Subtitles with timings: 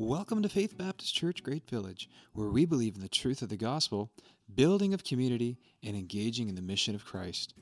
[0.00, 3.56] Welcome to Faith Baptist Church Great Village, where we believe in the truth of the
[3.56, 4.12] gospel,
[4.54, 7.54] building of community, and engaging in the mission of Christ.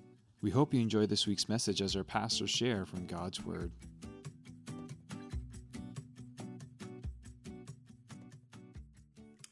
[0.43, 3.73] We hope you enjoy this week's message as our pastors share from God's Word.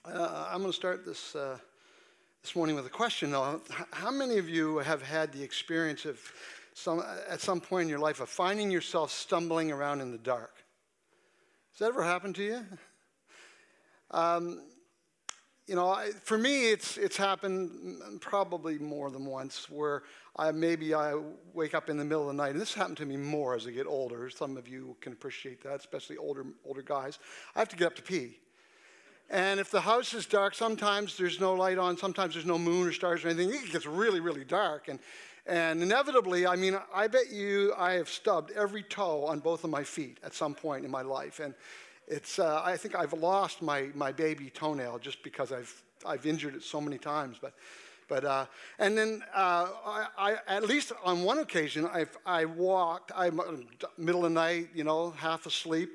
[0.04, 1.56] Uh, I'm going to start this uh,
[2.42, 3.30] this morning with a question.
[3.30, 3.62] Though,
[3.94, 6.20] how many of you have had the experience of
[6.74, 10.63] some at some point in your life of finding yourself stumbling around in the dark?
[11.74, 12.64] Has that ever happened to you?
[14.12, 14.62] Um,
[15.66, 20.04] you know, I, for me, it's it's happened probably more than once where
[20.36, 21.20] I maybe I
[21.52, 23.66] wake up in the middle of the night, and this happened to me more as
[23.66, 24.30] I get older.
[24.30, 27.18] Some of you can appreciate that, especially older older guys.
[27.56, 28.38] I have to get up to pee.
[29.28, 32.86] And if the house is dark, sometimes there's no light on, sometimes there's no moon
[32.86, 33.52] or stars or anything.
[33.52, 34.86] It gets really, really dark.
[34.86, 35.00] And,
[35.46, 39.70] and inevitably, I mean, I bet you I have stubbed every toe on both of
[39.70, 41.38] my feet at some point in my life.
[41.38, 41.54] And
[42.08, 46.54] it's, uh, I think I've lost my, my baby toenail just because I've, I've injured
[46.54, 47.36] it so many times.
[47.40, 47.52] But,
[48.08, 48.46] but uh,
[48.78, 53.44] and then uh, I, I, at least on one occasion, I've, I walked, I'm uh,
[53.98, 55.90] middle of the night, you know, half asleep,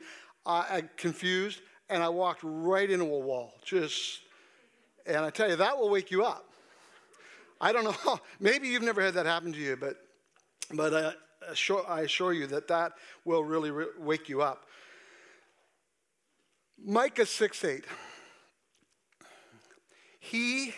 [0.46, 3.56] uh, confused, and I walked right into a wall.
[3.64, 4.20] Just,
[5.08, 6.49] and I tell you, that will wake you up.
[7.62, 8.20] I don't know.
[8.40, 9.98] Maybe you've never had that happen to you, but,
[10.74, 12.94] but assure, I assure you that that
[13.26, 14.66] will really re- wake you up.
[16.84, 17.86] Micah 6 8.
[20.20, 20.74] He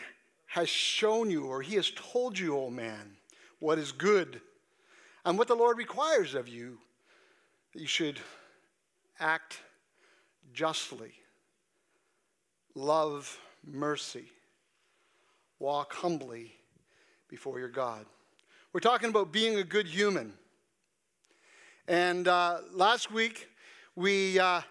[0.47, 3.17] has shown you, or he has told you, O oh man,
[3.59, 4.41] what is good
[5.23, 6.77] and what the Lord requires of you,
[7.73, 8.19] that you should
[9.19, 9.59] act
[10.53, 11.13] justly,
[12.75, 14.25] love mercy,
[15.59, 16.55] walk humbly
[17.31, 18.05] before your God.
[18.73, 20.33] We're talking about being a good human.
[21.87, 23.47] And uh, last week
[23.95, 24.61] we uh,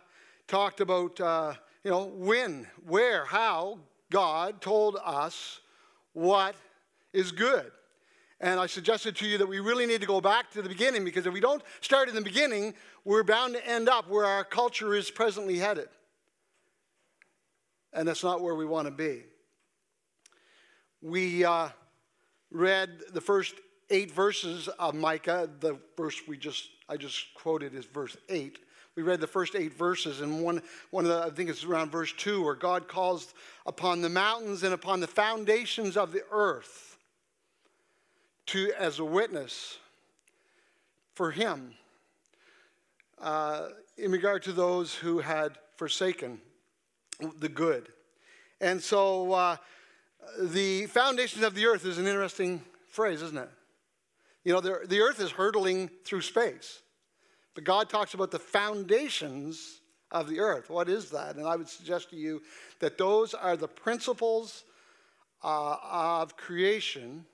[0.47, 3.79] talked about, uh, you know, when, where, how
[4.11, 5.61] God told us
[6.13, 6.55] what
[7.15, 7.73] is good.
[8.43, 11.03] And I suggested to you that we really need to go back to the beginning
[11.03, 12.75] because if we don't start in the beginning,
[13.07, 15.89] we're bound to end up where our culture is presently headed.
[17.95, 19.25] And that's not where we want to be.
[21.03, 21.71] We uh,
[22.51, 23.55] read the first
[23.91, 25.49] eight verses of Micah.
[25.61, 28.59] The verse we just I just quoted is verse eight.
[28.97, 30.61] We read the first eight verses, and one,
[30.91, 33.33] one of the, I think it's around verse two, where God calls
[33.65, 36.99] upon the mountains and upon the foundations of the earth
[38.47, 39.79] to as a witness
[41.15, 41.73] for him
[43.21, 46.41] uh, in regard to those who had forsaken
[47.39, 47.91] the good.
[48.61, 49.57] And so uh,
[50.41, 53.51] the foundations of the earth is an interesting phrase, isn't it?
[54.45, 56.81] You know, the, the earth is hurtling through space.
[57.55, 59.81] But God talks about the foundations
[60.11, 60.71] of the earth.
[60.71, 61.37] What is that?
[61.37, 62.43] And I would suggest to you
[62.81, 64.65] that those are the principles
[65.43, 67.25] uh, of creation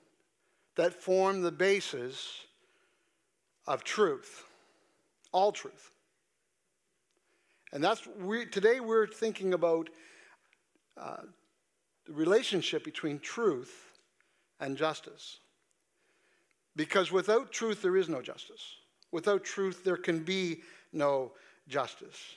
[0.75, 2.45] that form the basis
[3.65, 4.45] of truth,
[5.31, 5.91] all truth.
[7.73, 9.89] And that's we today we're thinking about
[10.95, 11.17] uh,
[12.07, 13.91] the relationship between truth
[14.59, 15.39] and justice.
[16.75, 18.61] Because without truth, there is no justice.
[19.11, 20.61] Without truth, there can be
[20.93, 21.31] no
[21.67, 22.35] justice.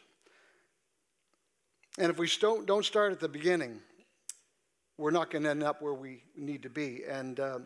[1.98, 3.80] And if we don't, don't start at the beginning,
[4.96, 7.02] we're not going to end up where we need to be.
[7.08, 7.58] And uh,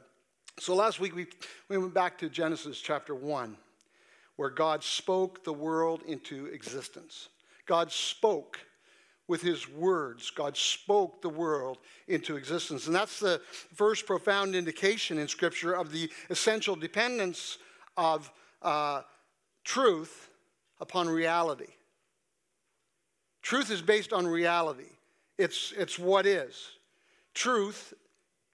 [0.59, 1.27] so last week we,
[1.69, 3.57] we went back to Genesis chapter 1,
[4.37, 7.29] where God spoke the world into existence.
[7.67, 8.59] God spoke
[9.27, 10.31] with his words.
[10.31, 12.87] God spoke the world into existence.
[12.87, 13.41] And that's the
[13.75, 17.59] first profound indication in Scripture of the essential dependence
[17.97, 18.31] of
[18.63, 19.03] uh,
[19.65, 20.31] truth
[20.81, 21.73] upon reality.
[23.43, 24.91] Truth is based on reality,
[25.39, 26.73] it's, it's what is.
[27.35, 27.95] Truth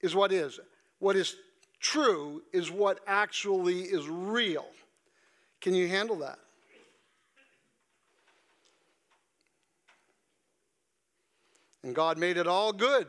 [0.01, 0.59] is what is.
[0.99, 1.37] What is
[1.81, 4.67] true is what actually is real.
[5.61, 6.39] Can you handle that?
[11.83, 13.07] And God made it all good.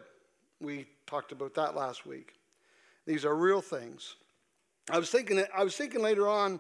[0.60, 2.36] We talked about that last week.
[3.06, 4.16] These are real things.
[4.90, 6.60] I was thinking, I was thinking later on,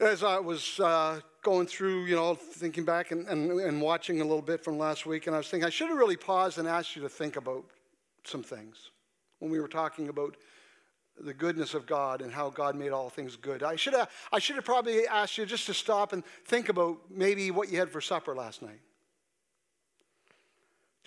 [0.00, 4.24] as I was uh, going through, you know, thinking back and, and, and watching a
[4.24, 6.68] little bit from last week, and I was thinking I should have really paused and
[6.68, 7.64] asked you to think about
[8.24, 8.90] some things
[9.38, 10.36] when we were talking about
[11.20, 13.62] the goodness of God and how God made all things good.
[13.62, 16.98] I should have, I should have probably asked you just to stop and think about
[17.10, 18.80] maybe what you had for supper last night,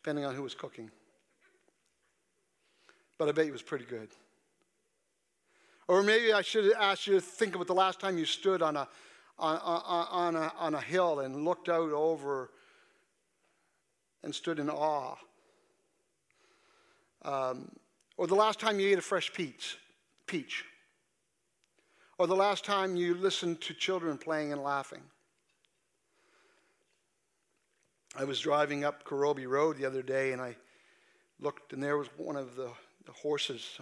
[0.01, 0.89] depending on who was cooking.
[3.18, 4.09] But I bet it was pretty good.
[5.88, 8.62] Or maybe I should have asked you to think about the last time you stood
[8.62, 8.88] on a,
[9.38, 12.50] on, on, on, a, on a hill and looked out over
[14.24, 15.15] and stood in awe.
[17.24, 17.69] Um,
[18.18, 19.77] or the last time you ate a fresh peach,
[20.25, 20.65] peach.
[22.18, 25.01] Or the last time you listened to children playing and laughing.
[28.16, 30.56] I was driving up Korobi Road the other day and I
[31.40, 32.69] looked, and there was one of the,
[33.06, 33.80] the horses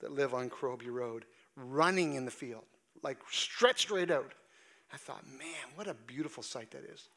[0.00, 1.24] that live on Korobi Road
[1.56, 2.64] running in the field,
[3.02, 4.32] like stretched right out.
[4.92, 7.08] I thought, man, what a beautiful sight that is.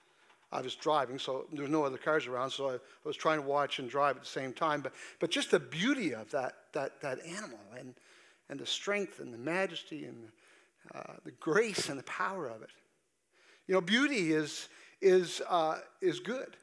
[0.52, 3.42] I was driving, so there were no other cars around, so I, I, was trying
[3.42, 4.80] to watch and drive at the same time.
[4.80, 7.94] But, but just the beauty of that, that, that animal and,
[8.50, 10.30] and the strength and the majesty and
[10.94, 12.70] uh, the grace and the power of it.
[13.68, 14.70] You know, beauty is,
[15.02, 16.58] is, uh, is good.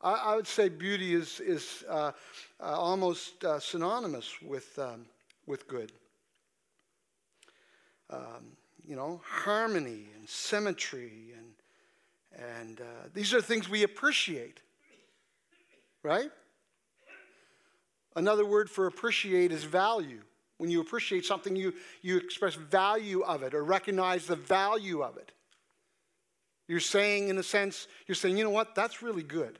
[0.00, 2.12] I, I, would say beauty is, is uh,
[2.60, 5.06] uh almost uh, synonymous with, um,
[5.46, 5.92] with good.
[8.10, 11.52] Um, you know, harmony and symmetry and
[12.34, 14.60] and uh, these are things we appreciate,
[16.02, 16.30] right?
[18.14, 20.22] Another word for appreciate is value.
[20.58, 25.16] When you appreciate something, you, you express value of it or recognize the value of
[25.16, 25.32] it.
[26.68, 29.58] You're saying, in a sense, you're saying, you know what, that's really good.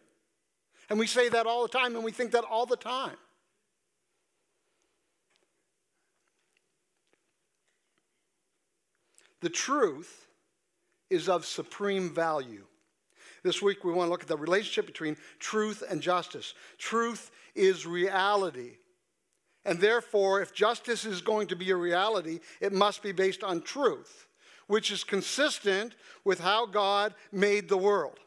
[0.88, 3.16] And we say that all the time, and we think that all the time.
[9.40, 10.28] The truth
[11.10, 12.64] is of supreme value.
[13.42, 16.54] This week, we want to look at the relationship between truth and justice.
[16.78, 18.76] Truth is reality.
[19.64, 23.60] And therefore, if justice is going to be a reality, it must be based on
[23.62, 24.28] truth,
[24.72, 28.18] which is consistent with how God made the world.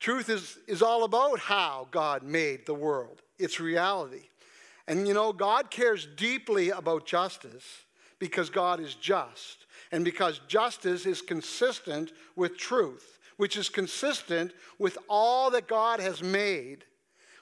[0.00, 4.28] Truth is, is all about how God made the world, its reality.
[4.86, 7.64] And you know, God cares deeply about justice
[8.18, 14.98] because God is just and because justice is consistent with truth, which is consistent with
[15.08, 16.84] all that God has made,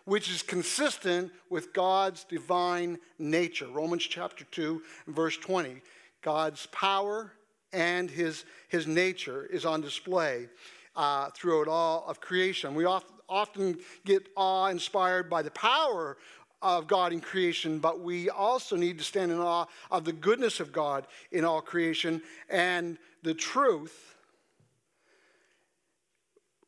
[0.05, 3.67] which is consistent with God's divine nature.
[3.67, 5.83] Romans chapter 2, verse 20.
[6.23, 7.33] God's power
[7.73, 10.49] and his, his nature is on display
[10.97, 12.75] uh, throughout all of creation.
[12.75, 16.17] We often get awe inspired by the power
[16.61, 20.61] of God in creation, but we also need to stand in awe of the goodness
[20.61, 22.23] of God in all creation.
[22.49, 24.15] And the truth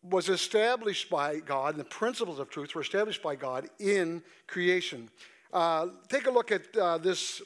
[0.02, 5.08] was established by God, and the principles of truth were established by God in creation.
[5.52, 7.40] Uh, take a look at uh, this,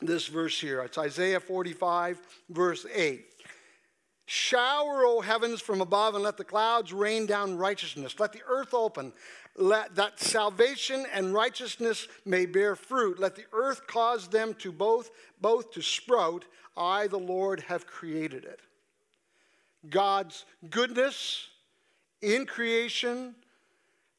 [0.00, 0.80] this verse here.
[0.82, 3.24] It's Isaiah 45, verse 8.
[4.26, 8.20] Shower, O heavens, from above, and let the clouds rain down righteousness.
[8.20, 9.12] Let the earth open,
[9.56, 13.18] let, that salvation and righteousness may bear fruit.
[13.18, 15.10] Let the earth cause them to both,
[15.40, 16.44] both to sprout.
[16.76, 18.60] I, the Lord, have created it.
[19.88, 21.48] God's goodness
[22.20, 23.34] in creation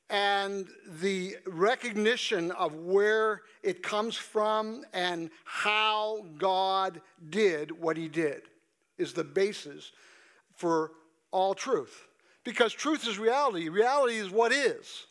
[0.09, 0.67] and
[1.01, 8.43] the recognition of where it comes from and how God did what he did
[8.97, 9.91] is the basis
[10.55, 10.91] for
[11.31, 12.07] all truth.
[12.43, 13.69] Because truth is reality.
[13.69, 15.05] Reality is what is.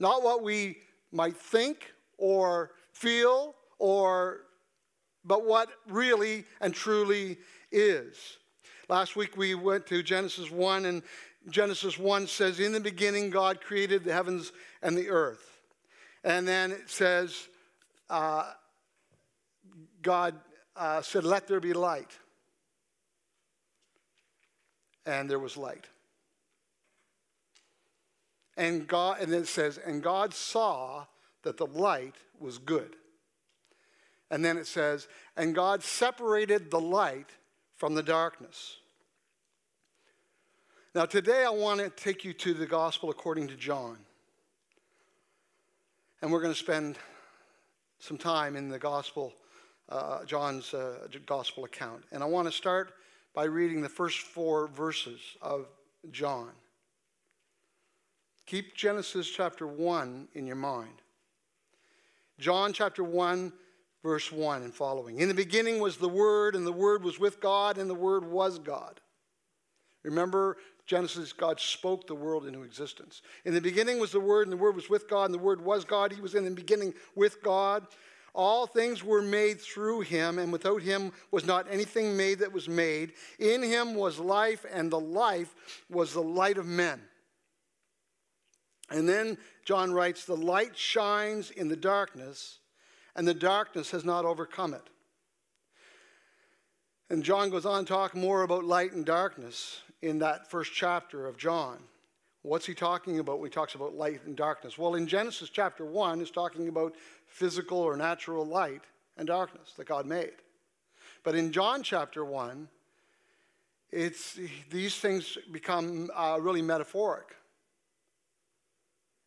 [0.00, 0.78] Not what we
[1.12, 4.40] might think or feel or
[5.24, 7.38] but what really and truly
[7.70, 8.38] is.
[8.88, 11.02] Last week we went to Genesis 1 and
[11.48, 14.52] Genesis 1 says in the beginning God created the heavens
[14.82, 15.60] and the earth.
[16.24, 17.48] And then it says
[18.10, 18.50] uh,
[20.02, 20.34] God
[20.76, 22.10] uh, said, Let there be light.
[25.06, 25.86] And there was light.
[28.58, 31.06] And God, and then it says, and God saw
[31.44, 32.96] that the light was good.
[34.32, 37.30] And then it says, and God separated the light
[37.76, 38.78] from the darkness.
[40.94, 43.98] Now, today I want to take you to the gospel according to John.
[46.22, 46.98] And we're going to spend
[47.98, 49.34] some time in the gospel
[49.90, 52.04] uh, John's uh, gospel account.
[52.10, 52.94] And I want to start
[53.34, 55.66] by reading the first four verses of
[56.10, 56.52] John.
[58.46, 61.02] Keep Genesis chapter 1 in your mind.
[62.38, 63.52] John chapter 1,
[64.02, 65.20] verse 1 and following.
[65.20, 68.24] In the beginning was the Word, and the Word was with God, and the Word
[68.24, 69.02] was God.
[70.04, 73.22] Remember, Genesis, God spoke the world into existence.
[73.44, 75.60] In the beginning was the Word, and the Word was with God, and the Word
[75.60, 76.12] was God.
[76.12, 77.86] He was in the beginning with God.
[78.34, 82.68] All things were made through him, and without him was not anything made that was
[82.68, 83.12] made.
[83.38, 85.54] In him was life, and the life
[85.90, 87.00] was the light of men.
[88.90, 92.60] And then John writes, The light shines in the darkness,
[93.14, 94.88] and the darkness has not overcome it.
[97.10, 101.26] And John goes on to talk more about light and darkness in that first chapter
[101.26, 101.78] of John.
[102.42, 104.78] What's he talking about when he talks about light and darkness?
[104.78, 106.94] Well, in Genesis chapter 1, he's talking about
[107.26, 108.82] physical or natural light
[109.16, 110.32] and darkness that God made.
[111.24, 112.68] But in John chapter 1,
[113.90, 114.38] it's,
[114.70, 117.34] these things become uh, really metaphoric.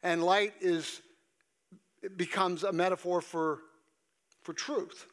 [0.03, 1.01] And light is,
[2.15, 3.59] becomes a metaphor for,
[4.41, 5.07] for truth.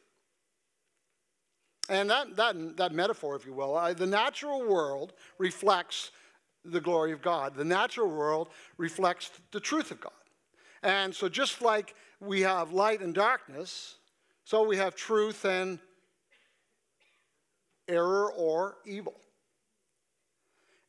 [1.89, 6.11] And that, that, that metaphor, if you will, uh, the natural world reflects
[6.63, 7.55] the glory of God.
[7.55, 10.11] The natural world reflects the truth of God.
[10.83, 13.95] And so, just like we have light and darkness,
[14.43, 15.79] so we have truth and
[17.87, 19.15] error or evil.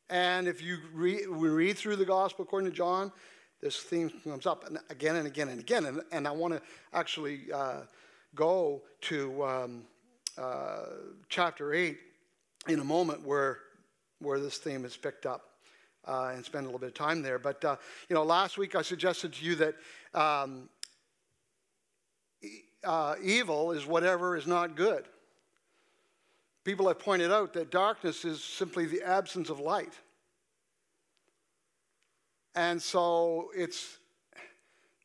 [0.09, 3.11] And if you read, we read through the gospel according to John,
[3.61, 5.85] this theme comes up again and again and again.
[5.85, 6.61] And, and I want to
[6.93, 7.81] actually uh,
[8.35, 9.83] go to um,
[10.37, 10.85] uh,
[11.29, 11.97] chapter 8
[12.67, 13.59] in a moment where,
[14.19, 15.47] where this theme is picked up.
[16.07, 17.37] Uh, and spend a little bit of time there.
[17.37, 17.75] But, uh,
[18.09, 19.75] you know, last week I suggested to you that
[20.15, 20.67] um,
[22.83, 25.05] uh, evil is whatever is not good.
[26.63, 29.93] People have pointed out that darkness is simply the absence of light.
[32.55, 33.97] And so it's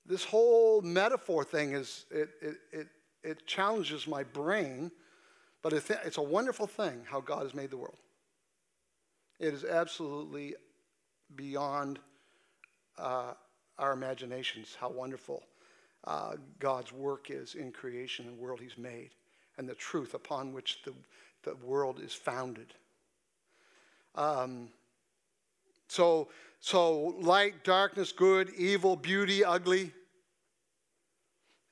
[0.05, 2.87] this whole metaphor thing is it, it, it,
[3.23, 4.91] it challenges my brain,
[5.69, 7.97] but it's a wonderful thing how God has made the world.
[9.41, 10.55] It is absolutely
[11.35, 11.99] beyond
[12.97, 13.33] uh,
[13.77, 15.43] our imaginations how wonderful
[16.05, 19.11] uh, God's work is in creation and world He's made,
[19.59, 20.93] and the truth upon which the
[21.43, 22.73] the world is founded.
[24.15, 24.69] Um,
[25.89, 26.29] so,
[26.61, 29.93] so light, darkness, good, evil, beauty, ugly.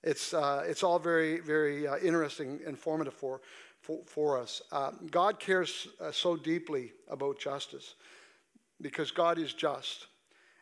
[0.03, 3.41] It's, uh, it's all very, very uh, interesting, informative for,
[3.85, 4.63] for, for us.
[4.73, 7.95] Uh, God cares uh, so deeply about justice
[8.81, 10.07] because God is just.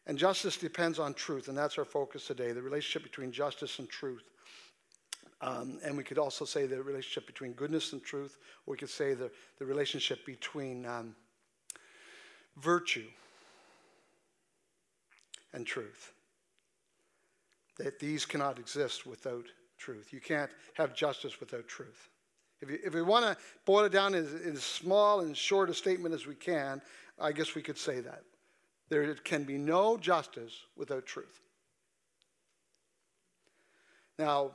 [0.07, 3.88] And justice depends on truth, and that's our focus today the relationship between justice and
[3.88, 4.25] truth.
[5.41, 8.38] Um, and we could also say the relationship between goodness and truth.
[8.67, 11.14] We could say the, the relationship between um,
[12.57, 13.07] virtue
[15.52, 16.12] and truth.
[17.79, 19.45] That these cannot exist without
[19.79, 20.12] truth.
[20.12, 22.09] You can't have justice without truth.
[22.62, 26.14] If, if we want to boil it down in as small and short a statement
[26.14, 26.81] as we can,
[27.21, 28.23] I guess we could say that.
[28.88, 31.40] There can be no justice without truth.
[34.19, 34.52] Now,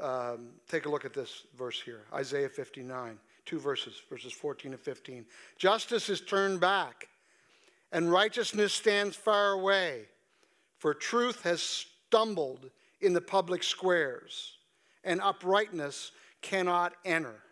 [0.00, 4.80] um, take a look at this verse here Isaiah 59, two verses, verses 14 and
[4.80, 5.26] 15.
[5.58, 7.08] Justice is turned back,
[7.92, 10.02] and righteousness stands far away,
[10.78, 14.58] for truth has stumbled in the public squares,
[15.04, 17.42] and uprightness cannot enter.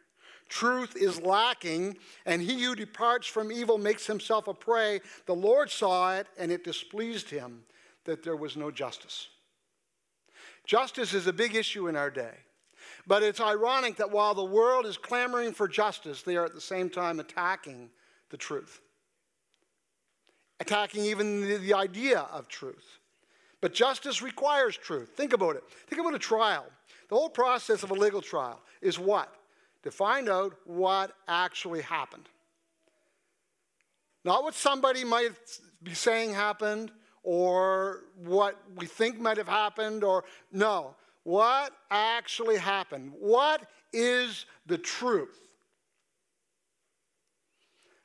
[0.48, 5.00] Truth is lacking, and he who departs from evil makes himself a prey.
[5.26, 7.64] The Lord saw it, and it displeased him
[8.04, 9.28] that there was no justice.
[10.64, 12.34] Justice is a big issue in our day.
[13.06, 16.60] But it's ironic that while the world is clamoring for justice, they are at the
[16.60, 17.90] same time attacking
[18.30, 18.80] the truth,
[20.60, 22.98] attacking even the, the idea of truth.
[23.60, 25.10] But justice requires truth.
[25.16, 25.64] Think about it.
[25.86, 26.66] Think about a trial.
[27.08, 29.34] The whole process of a legal trial is what?
[29.82, 32.28] To find out what actually happened.
[34.24, 35.32] Not what somebody might
[35.82, 36.90] be saying happened,
[37.22, 43.12] or what we think might have happened, or no, what actually happened.
[43.18, 43.62] What
[43.92, 45.38] is the truth?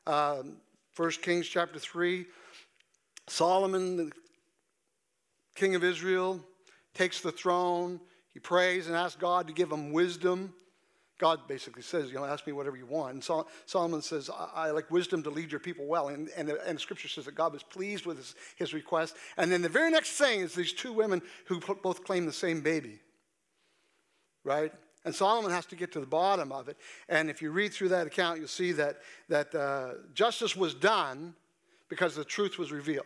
[0.05, 0.57] Um,
[0.95, 2.25] 1 Kings chapter 3,
[3.27, 4.11] Solomon, the
[5.55, 6.39] king of Israel,
[6.93, 7.99] takes the throne.
[8.33, 10.53] He prays and asks God to give him wisdom.
[11.19, 13.13] God basically says, you know, ask me whatever you want.
[13.13, 16.09] And Sol- Solomon says, I-, I, like wisdom to lead your people well.
[16.09, 19.15] And, and, the, and scripture says that God was pleased with his, his request.
[19.37, 22.61] And then the very next thing is these two women who both claim the same
[22.61, 22.99] baby,
[24.43, 24.73] right?
[25.05, 26.77] And Solomon has to get to the bottom of it.
[27.07, 28.97] And if you read through that account, you'll see that,
[29.29, 31.35] that uh, justice was done
[31.89, 33.05] because the truth was revealed.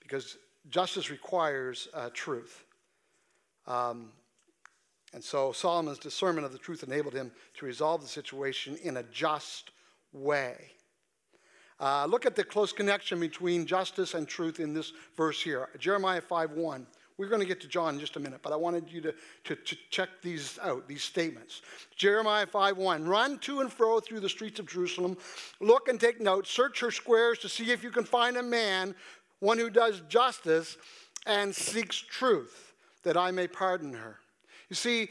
[0.00, 0.36] Because
[0.68, 2.65] justice requires uh, truth.
[3.66, 4.10] Um,
[5.14, 9.02] and so Solomon's discernment of the truth enabled him to resolve the situation in a
[9.04, 9.70] just
[10.12, 10.72] way.
[11.78, 16.20] Uh, look at the close connection between justice and truth in this verse here Jeremiah
[16.20, 16.86] 5 1.
[17.18, 19.14] We're going to get to John in just a minute, but I wanted you to,
[19.44, 21.62] to, to check these out, these statements.
[21.94, 23.06] Jeremiah 5 1.
[23.06, 25.16] Run to and fro through the streets of Jerusalem.
[25.60, 26.46] Look and take note.
[26.46, 28.94] Search her squares to see if you can find a man,
[29.40, 30.76] one who does justice
[31.26, 32.65] and seeks truth,
[33.06, 34.18] that I may pardon her.
[34.68, 35.10] You see,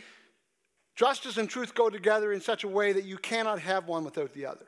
[0.98, 4.34] justice and truth go together in such a way that you cannot have one without
[4.34, 4.66] the other.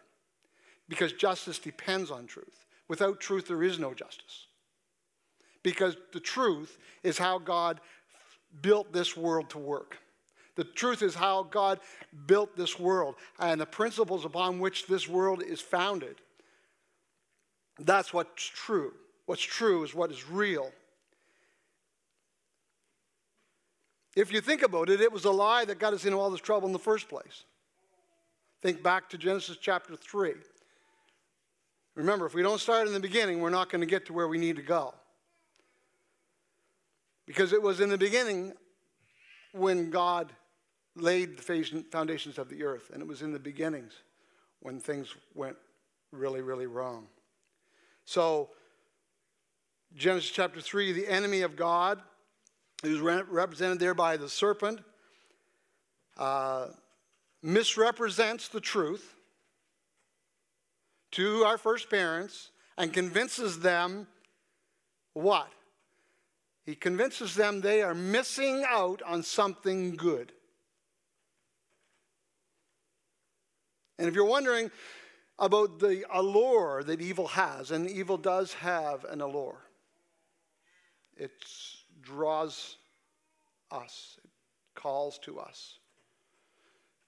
[0.89, 2.65] because justice depends on truth.
[2.87, 4.47] Without truth, there is no justice.
[5.61, 7.81] Because the truth is how God
[8.61, 9.97] built this world to work.
[10.55, 11.79] The truth is how God
[12.25, 16.21] built this world and the principles upon which this world is founded.
[17.79, 18.93] That's what's true.
[19.25, 20.71] What's true is what is real.
[24.17, 26.41] If you think about it, it was a lie that got us into all this
[26.41, 27.43] trouble in the first place.
[28.63, 30.33] Think back to Genesis chapter 3.
[31.93, 34.27] Remember, if we don't start in the beginning, we're not going to get to where
[34.27, 34.95] we need to go.
[37.27, 38.53] Because it was in the beginning
[39.51, 40.33] when God
[40.95, 43.93] laid the foundations of the earth, and it was in the beginnings
[44.61, 45.57] when things went
[46.11, 47.05] really, really wrong.
[48.05, 48.49] So,
[49.95, 52.01] Genesis chapter 3, the enemy of God
[52.83, 54.81] who's represented there by the serpent,
[56.17, 56.67] uh,
[57.41, 59.15] misrepresents the truth
[61.11, 64.07] to our first parents and convinces them
[65.13, 65.51] what?
[66.65, 70.31] He convinces them they are missing out on something good.
[73.97, 74.69] And if you're wondering
[75.39, 79.61] about the allure that evil has, and evil does have an allure,
[81.15, 81.66] it's
[82.07, 82.77] draws
[83.69, 84.29] us, it
[84.75, 85.79] calls to us.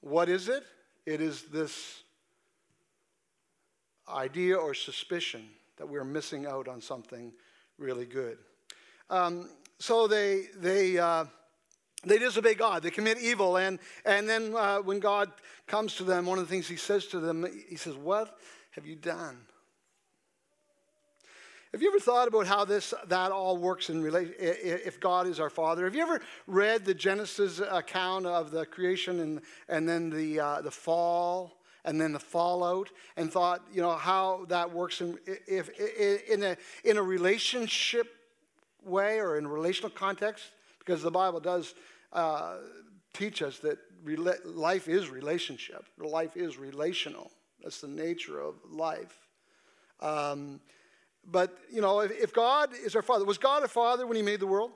[0.02, 0.64] What is it?
[1.06, 2.04] It is this
[4.08, 7.32] idea or suspicion that we're missing out on something
[7.78, 8.38] really good.
[9.10, 11.26] Um, so they, they, uh,
[12.04, 12.84] they disobey God.
[12.84, 13.58] They commit evil.
[13.58, 15.32] And, and then uh, when God
[15.68, 18.38] comes to them, one of the things he says to them, he says, What
[18.72, 19.38] have you done?
[21.72, 24.34] Have you ever thought about how this that all works in relation?
[24.40, 29.20] If God is our Father, have you ever read the Genesis account of the creation
[29.20, 33.92] and and then the uh, the fall and then the fallout, and thought you know
[33.92, 35.70] how that works in if
[36.28, 38.16] in a in a relationship
[38.84, 40.46] way or in relational context?
[40.80, 41.76] Because the Bible does
[42.14, 42.56] uh,
[43.14, 43.78] teach us that
[44.44, 45.86] life is relationship.
[46.00, 47.30] Life is relational.
[47.62, 49.20] That's the nature of life.
[50.02, 50.62] Um,
[51.32, 54.24] but, you know, if, if God is our Father, was God a Father when He
[54.24, 54.72] made the world?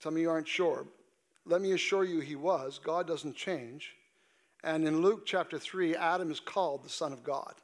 [0.00, 0.86] Some of you aren't sure.
[1.46, 2.80] Let me assure you He was.
[2.82, 3.94] God doesn't change.
[4.64, 7.54] And in Luke chapter 3, Adam is called the Son of God.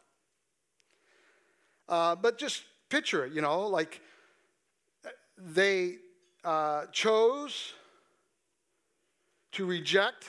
[1.88, 4.00] Uh, but just picture it, you know, like
[5.36, 5.96] they
[6.44, 7.72] uh, chose
[9.52, 10.26] to reject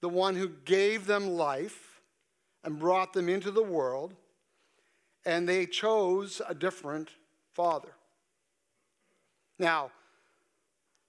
[0.00, 1.85] the one who gave them life
[2.66, 4.12] and brought them into the world,
[5.24, 7.08] and they chose a different
[7.54, 7.92] father.
[9.58, 9.92] Now,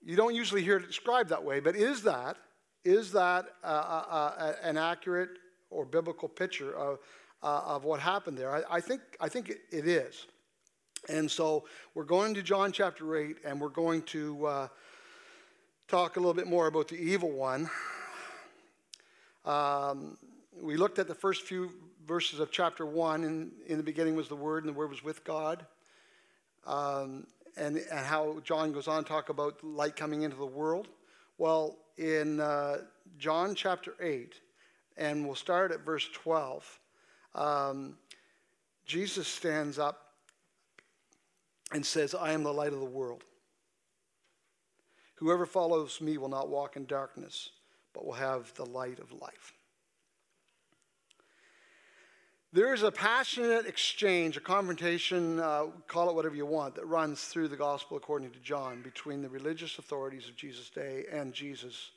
[0.05, 2.37] you don't usually hear it described that way, but is that
[2.85, 5.31] is that uh, uh, uh, an accurate
[5.69, 6.99] or biblical picture of,
[7.43, 8.49] uh, of what happened there?
[8.49, 10.25] I, I think, I think it, it is.
[11.09, 11.65] And so
[11.95, 14.67] we're going to John chapter 8, and we're going to uh,
[15.89, 17.69] talk a little bit more about the evil one.
[19.43, 20.17] Um,
[20.61, 21.71] we looked at the first few
[22.05, 25.03] verses of chapter 1, and in the beginning was the Word, and the Word was
[25.03, 25.65] with God.
[26.65, 30.89] Um, and, and, how John goes on to talk about light coming into the world.
[31.37, 32.79] Well, in uh,
[33.17, 34.35] John chapter 8,
[34.97, 36.79] and we'll start at verse 12,
[37.35, 37.97] um,
[38.85, 40.13] Jesus stands up
[41.71, 43.23] and says, I am the light of the world.
[45.15, 47.49] Whoever follows me will not walk in darkness,
[47.93, 49.53] but will have the light of life.
[52.53, 57.25] There is a passionate exchange, a confrontation, uh, call it whatever you want, that runs
[57.25, 61.91] through the gospel according to John between the religious authorities of Jesus' day and Jesus.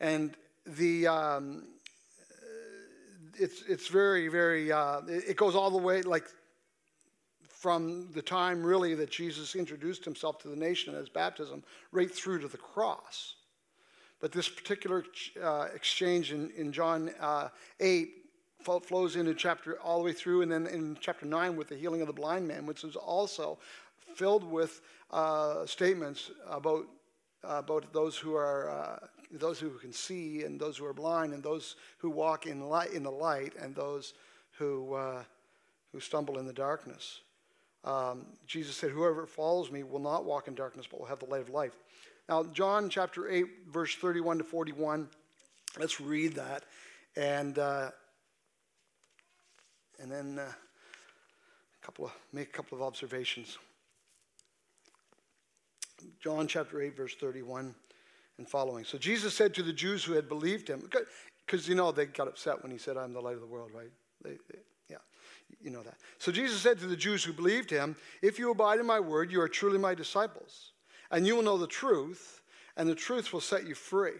[0.00, 1.68] And the, um,
[3.38, 6.24] it's, it's very, very, uh, it goes all the way, like
[7.46, 12.40] from the time really that Jesus introduced himself to the nation as baptism, right through
[12.40, 13.36] to the cross.
[14.20, 15.04] But this particular
[15.40, 18.19] uh, exchange in, in John uh, 8
[18.64, 22.00] flows into chapter all the way through, and then in chapter 9 with the healing
[22.00, 23.58] of the blind man, which is also
[24.14, 26.86] filled with uh, statements about,
[27.44, 31.32] uh, about those who are uh, those who can see and those who are blind
[31.32, 34.14] and those who walk in light in the light and those
[34.58, 35.22] who uh,
[35.92, 37.20] who stumble in the darkness.
[37.84, 41.26] Um, Jesus said, "Whoever follows me will not walk in darkness, but will have the
[41.26, 41.76] light of life."
[42.28, 45.08] Now, John chapter 8, verse 31 to 41.
[45.78, 46.62] Let's read that.
[47.16, 47.90] And uh,
[50.00, 53.58] and then uh, a couple of, make a couple of observations.
[56.22, 57.74] John chapter 8, verse 31
[58.38, 58.84] and following.
[58.84, 60.88] So Jesus said to the Jews who had believed him,
[61.46, 63.70] Because you know they got upset when he said, I'm the light of the world,
[63.74, 63.90] right?
[64.24, 64.58] They, they,
[64.88, 64.96] yeah,
[65.60, 65.96] you know that.
[66.18, 69.30] So Jesus said to the Jews who believed him, If you abide in my word,
[69.30, 70.72] you are truly my disciples,
[71.10, 72.40] and you will know the truth,
[72.76, 74.16] and the truth will set you free.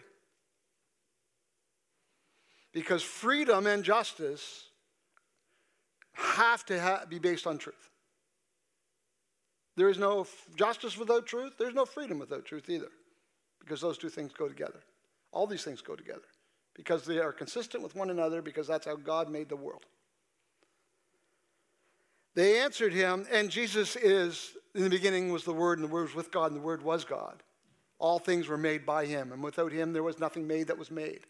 [2.72, 4.69] Because freedom and justice
[6.20, 7.90] have to ha- be based on truth.
[9.76, 12.90] There is no justice without truth, there's no freedom without truth either,
[13.60, 14.80] because those two things go together.
[15.32, 16.26] All these things go together
[16.74, 19.84] because they are consistent with one another, because that's how God made the world.
[22.34, 26.04] They answered him, and Jesus is, in the beginning was the Word, and the Word
[26.04, 27.42] was with God, and the Word was God.
[27.98, 30.90] All things were made by him, and without him there was nothing made that was
[30.90, 31.26] made.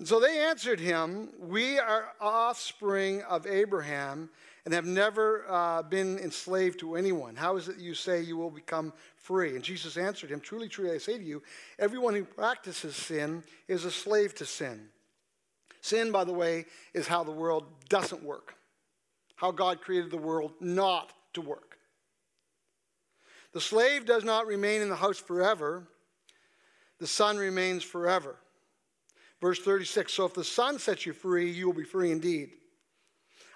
[0.00, 4.30] And so they answered him, We are offspring of Abraham
[4.64, 7.36] and have never uh, been enslaved to anyone.
[7.36, 9.56] How is it you say you will become free?
[9.56, 11.42] And Jesus answered him, Truly, truly, I say to you,
[11.78, 14.88] everyone who practices sin is a slave to sin.
[15.82, 18.54] Sin, by the way, is how the world doesn't work,
[19.36, 21.76] how God created the world not to work.
[23.52, 25.86] The slave does not remain in the house forever,
[26.98, 28.36] the son remains forever.
[29.40, 32.50] Verse 36 So if the son sets you free, you will be free indeed.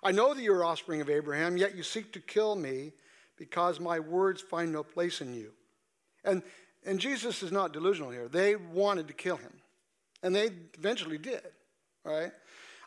[0.02, 2.92] I know that you are offspring of Abraham, yet you seek to kill me
[3.36, 5.52] because my words find no place in you.
[6.24, 6.42] And,
[6.84, 8.28] and Jesus is not delusional here.
[8.28, 9.52] They wanted to kill him,
[10.22, 11.42] and they eventually did,
[12.04, 12.32] right?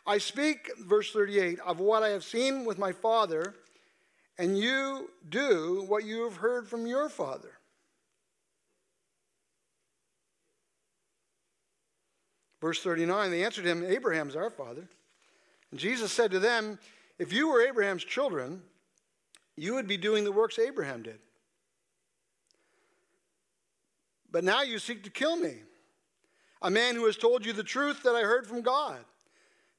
[0.06, 3.54] I speak, verse 38, of what I have seen with my father,
[4.38, 7.57] and you do what you have heard from your father.
[12.60, 14.88] Verse 39, they answered him, Abraham's our father.
[15.70, 16.78] And Jesus said to them,
[17.18, 18.62] If you were Abraham's children,
[19.56, 21.18] you would be doing the works Abraham did.
[24.30, 25.54] But now you seek to kill me,
[26.60, 28.98] a man who has told you the truth that I heard from God.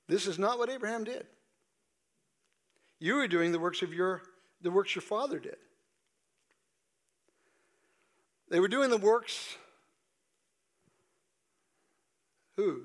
[0.07, 1.27] This is not what Abraham did.
[2.99, 4.21] You are doing the works of your
[4.61, 5.55] the works your father did.
[8.49, 9.55] They were doing the works
[12.59, 12.81] who?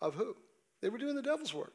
[0.00, 0.34] Of who?
[0.80, 1.74] They were doing the devil's work.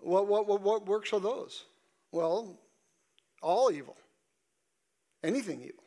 [0.00, 1.64] What, what, what, what works are those?
[2.12, 2.58] Well,
[3.40, 3.96] all evil,
[5.24, 5.84] anything evil.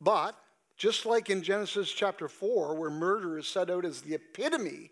[0.00, 0.34] But
[0.76, 4.90] just like in Genesis chapter 4, where murder is set out as the epitome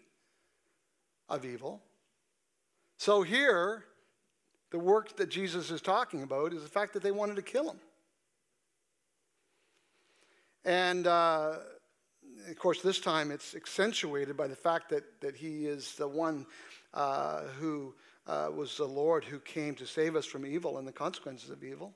[1.28, 1.82] of evil,
[2.98, 3.84] so here,
[4.70, 7.70] the work that Jesus is talking about is the fact that they wanted to kill
[7.70, 7.80] him.
[10.64, 11.56] And uh,
[12.48, 16.46] of course, this time it's accentuated by the fact that, that he is the one
[16.94, 17.94] uh, who
[18.26, 21.62] uh, was the Lord who came to save us from evil and the consequences of
[21.62, 21.92] evil.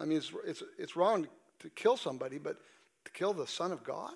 [0.00, 1.26] I mean, it's, it's, it's wrong
[1.60, 2.56] to kill somebody, but
[3.04, 4.14] to kill the Son of God?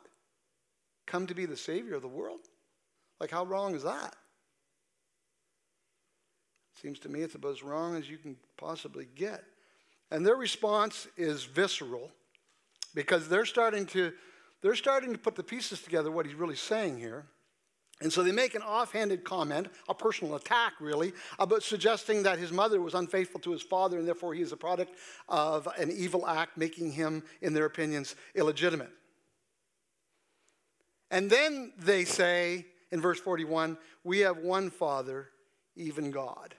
[1.07, 2.41] Come to be the Savior of the world?
[3.21, 4.15] Like, how wrong is that?
[6.81, 9.43] Seems to me it's about as wrong as you can possibly get.
[10.11, 12.11] And their response is visceral
[12.95, 14.13] because they're starting to
[14.67, 17.25] they're starting to put the pieces together what he's really saying here.
[18.01, 22.51] And so they make an offhanded comment, a personal attack really, about suggesting that his
[22.51, 24.97] mother was unfaithful to his father and therefore he is a product
[25.29, 28.91] of an evil act, making him, in their opinions, illegitimate.
[31.13, 35.29] And then they say in verse 41 we have one Father,
[35.77, 36.57] even God.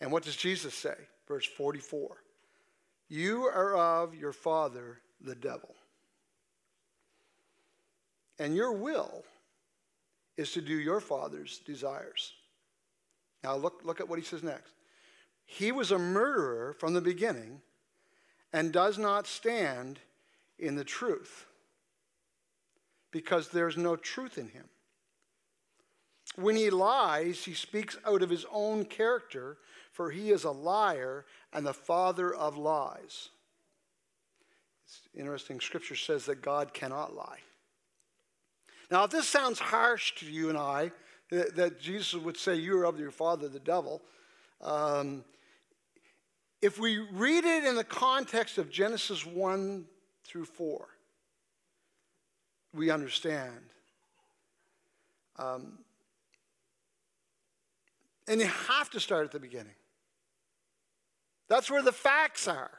[0.00, 0.96] And what does Jesus say?
[1.28, 2.16] Verse 44
[3.10, 5.74] You are of your father, the devil.
[8.38, 9.24] And your will
[10.36, 12.32] is to do your father's desires.
[13.42, 14.72] Now, look, look at what he says next.
[15.44, 17.60] He was a murderer from the beginning
[18.52, 19.98] and does not stand
[20.58, 21.46] in the truth
[23.10, 24.68] because there's no truth in him.
[26.36, 29.58] When he lies, he speaks out of his own character,
[29.92, 33.30] for he is a liar and the father of lies.
[34.84, 37.38] It's interesting, scripture says that God cannot lie.
[38.90, 40.92] Now, if this sounds harsh to you and I,
[41.30, 44.02] that, that Jesus would say, You are of your father, the devil,
[44.60, 45.24] um,
[46.60, 49.84] if we read it in the context of Genesis 1
[50.24, 50.86] through 4,
[52.74, 53.60] we understand.
[55.36, 55.78] Um,
[58.26, 59.74] and you have to start at the beginning.
[61.48, 62.70] That's where the facts are.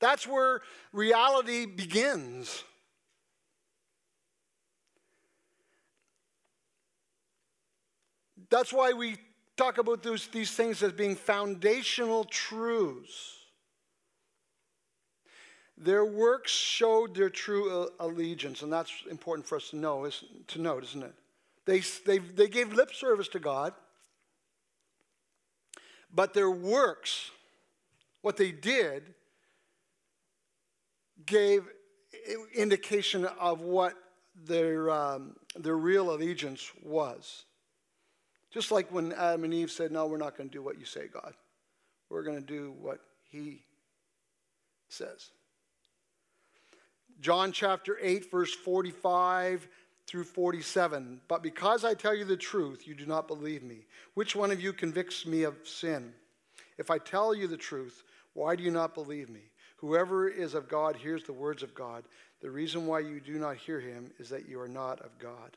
[0.00, 0.60] That's where
[0.92, 2.62] reality begins.
[8.50, 9.16] That's why we
[9.56, 13.38] talk about those, these things as being foundational truths.
[15.76, 20.08] Their works showed their true allegiance, and that's important for us to know,
[20.48, 21.14] to note, isn't it?
[21.64, 23.72] They, they, they gave lip service to God,
[26.14, 27.30] but their works,
[28.22, 29.14] what they did,
[31.26, 31.64] gave
[32.54, 33.94] indication of what
[34.46, 37.44] their, um, their real allegiance was.
[38.54, 40.84] Just like when Adam and Eve said, No, we're not going to do what you
[40.84, 41.34] say, God.
[42.08, 43.00] We're going to do what
[43.32, 43.64] He
[44.88, 45.30] says.
[47.20, 49.66] John chapter 8, verse 45
[50.06, 51.20] through 47.
[51.26, 53.86] But because I tell you the truth, you do not believe me.
[54.14, 56.12] Which one of you convicts me of sin?
[56.78, 59.42] If I tell you the truth, why do you not believe me?
[59.78, 62.04] Whoever is of God hears the words of God.
[62.40, 65.56] The reason why you do not hear him is that you are not of God.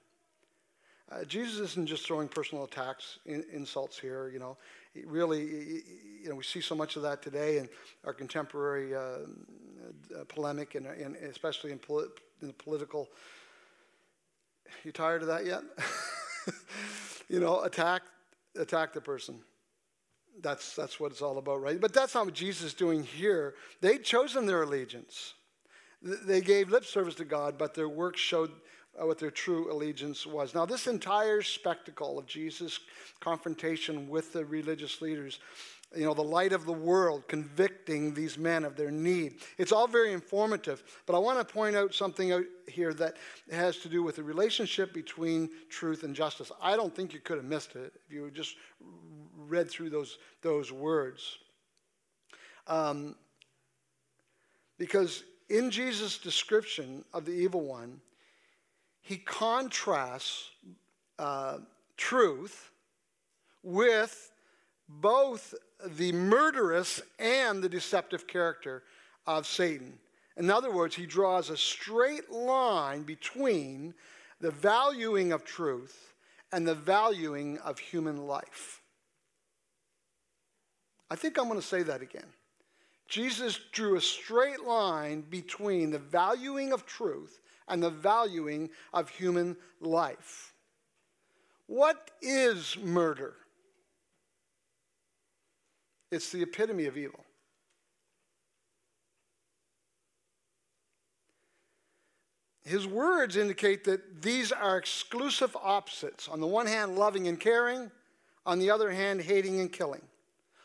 [1.09, 4.29] Uh, Jesus isn't just throwing personal attacks, in, insults here.
[4.29, 4.57] You know,
[4.93, 5.41] he really,
[6.21, 7.69] you know, we see so much of that today in
[8.03, 12.07] our contemporary uh, uh, polemic, and, and, especially in, poli-
[12.41, 13.07] in the political.
[14.83, 15.61] You tired of that yet?
[17.29, 18.01] you know, attack,
[18.57, 19.39] attack the person.
[20.41, 21.81] That's that's what it's all about, right?
[21.81, 23.55] But that's not what Jesus is doing here.
[23.81, 25.33] They'd chosen their allegiance.
[26.01, 28.51] They gave lip service to God, but their works showed
[29.05, 30.55] what their true allegiance was.
[30.55, 32.79] Now, this entire spectacle of Jesus'
[33.19, 35.39] confrontation with the religious leaders,
[35.95, 39.87] you know, the light of the world convicting these men of their need, it's all
[39.87, 40.83] very informative.
[41.05, 43.17] But I want to point out something out here that
[43.51, 46.51] has to do with the relationship between truth and justice.
[46.61, 48.55] I don't think you could have missed it if you just
[49.37, 51.37] read through those, those words.
[52.65, 53.15] Um,
[54.77, 58.01] because in Jesus' description of the evil one,
[59.07, 60.49] he contrasts
[61.17, 61.59] uh,
[61.95, 62.71] truth
[63.63, 64.33] with
[64.89, 65.53] both
[65.85, 68.83] the murderous and the deceptive character
[69.25, 69.97] of Satan.
[70.35, 73.93] In other words, he draws a straight line between
[74.41, 76.13] the valuing of truth
[76.51, 78.81] and the valuing of human life.
[81.09, 82.27] I think I'm going to say that again.
[83.07, 89.57] Jesus drew a straight line between the valuing of truth and the valuing of human
[89.81, 90.53] life.
[91.67, 93.35] What is murder?
[96.11, 97.19] It's the epitome of evil.
[102.63, 106.27] His words indicate that these are exclusive opposites.
[106.27, 107.89] On the one hand, loving and caring,
[108.45, 110.01] on the other hand, hating and killing.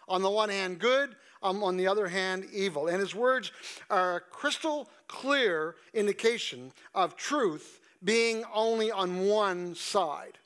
[0.09, 2.89] On the one hand, good, um, on the other hand, evil.
[2.89, 3.53] And his words
[3.91, 10.39] are a crystal clear indication of truth being only on one side.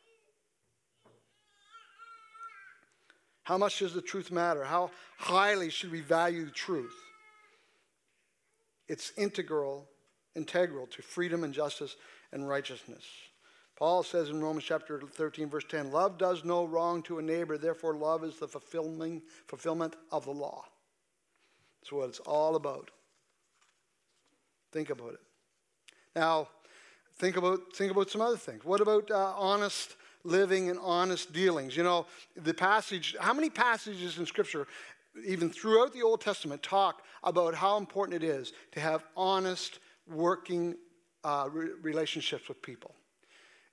[3.45, 4.65] How much does the truth matter?
[4.65, 6.95] How highly should we value truth?
[8.89, 9.87] It's integral,
[10.35, 11.97] integral to freedom and justice
[12.33, 13.05] and righteousness.
[13.77, 17.59] Paul says in Romans chapter 13, verse 10, love does no wrong to a neighbor,
[17.59, 20.65] therefore love is the fulfillment, fulfillment of the law.
[21.87, 22.91] That's what it's all about.
[24.73, 25.21] Think about it.
[26.17, 26.49] Now,
[27.15, 28.65] think about, think about some other things.
[28.65, 29.95] What about uh, honest
[30.25, 31.77] living and honest dealings?
[31.77, 34.67] You know, the passage, how many passages in Scripture,
[35.25, 40.75] even throughout the Old Testament, talk about how important it is to have honest, working
[41.23, 42.97] uh, re- relationships with people?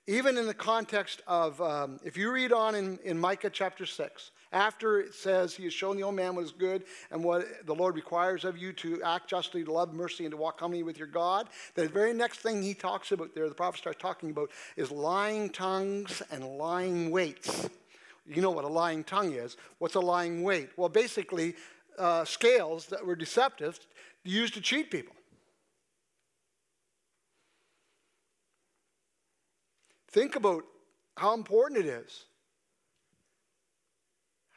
[0.06, 4.30] Even in the context of, um, if you read on in, in Micah chapter 6,
[4.54, 7.74] after it says he has shown the old man what is good and what the
[7.74, 10.96] Lord requires of you to act justly, to love mercy, and to walk humbly with
[10.96, 14.50] your God, the very next thing he talks about there, the prophet starts talking about,
[14.76, 17.68] is lying tongues and lying weights.
[18.26, 19.56] You know what a lying tongue is.
[19.78, 20.70] What's a lying weight?
[20.76, 21.56] Well, basically,
[21.98, 23.78] uh, scales that were deceptive
[24.22, 25.14] used to cheat people.
[30.08, 30.64] Think about
[31.16, 32.24] how important it is.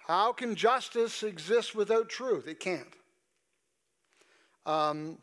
[0.07, 2.47] How can justice exist without truth?
[2.47, 2.93] It can't.
[4.65, 5.17] Um,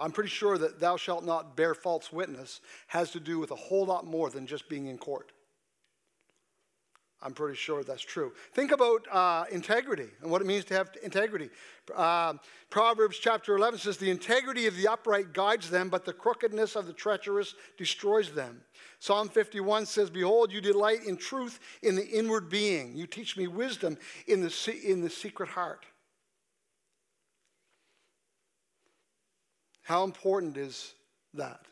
[0.00, 3.56] I'm pretty sure that thou shalt not bear false witness has to do with a
[3.56, 5.30] whole lot more than just being in court.
[7.22, 8.32] I'm pretty sure that's true.
[8.54, 11.50] Think about uh, integrity and what it means to have integrity.
[11.94, 12.34] Uh,
[12.70, 16.88] Proverbs chapter 11 says, The integrity of the upright guides them, but the crookedness of
[16.88, 18.62] the treacherous destroys them.
[19.02, 22.94] Psalm 51 says, Behold, you delight in truth in the inward being.
[22.94, 25.84] You teach me wisdom in the, in the secret heart.
[29.82, 30.94] How important is
[31.34, 31.62] that?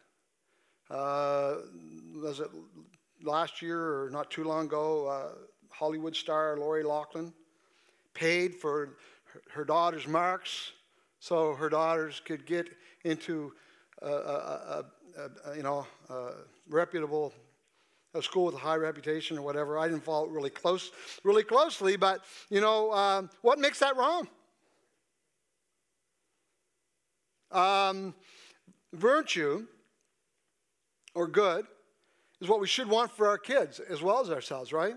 [0.90, 1.59] Uh,
[2.21, 2.49] was it
[3.23, 5.29] last year or not too long ago, uh,
[5.69, 7.33] Hollywood star Lori Loughlin
[8.12, 8.97] paid for
[9.33, 10.73] her, her daughter's marks
[11.21, 12.71] so her daughters could get
[13.05, 13.53] into
[14.03, 14.85] a, a,
[15.45, 16.33] a you know a
[16.69, 17.33] reputable
[18.15, 19.79] a school with a high reputation or whatever.
[19.79, 20.91] I didn't follow it really close,
[21.23, 24.29] really closely, but you know um, what makes that wrong?
[27.53, 28.15] Um,
[28.93, 29.67] virtue
[31.15, 31.67] or good
[32.41, 34.95] is what we should want for our kids as well as ourselves, right?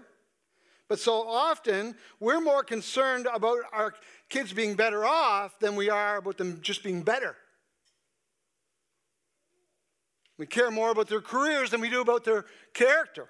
[0.88, 3.94] But so often we're more concerned about our
[4.30, 7.36] kids being better off than we are about them just being better.
[10.38, 13.28] We care more about their careers than we do about their character.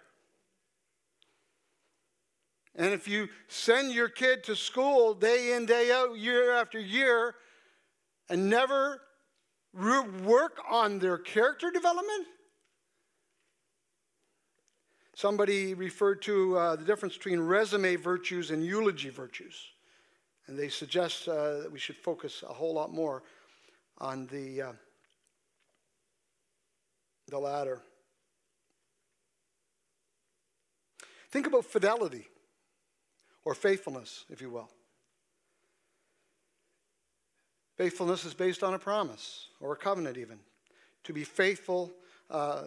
[2.76, 7.36] And if you send your kid to school day in, day out, year after year,
[8.30, 9.02] and never
[9.74, 12.26] work on their character development,
[15.16, 19.56] Somebody referred to uh, the difference between resume virtues and eulogy virtues.
[20.48, 23.24] And they suggest uh, that we should focus a whole lot more
[24.00, 24.72] on the, uh,
[27.28, 27.82] the latter.
[31.32, 32.28] Think about fidelity
[33.44, 34.70] or faithfulness, if you will.
[37.76, 40.38] Faithfulness is based on a promise or a covenant, even.
[41.06, 41.92] To be faithful
[42.30, 42.66] uh,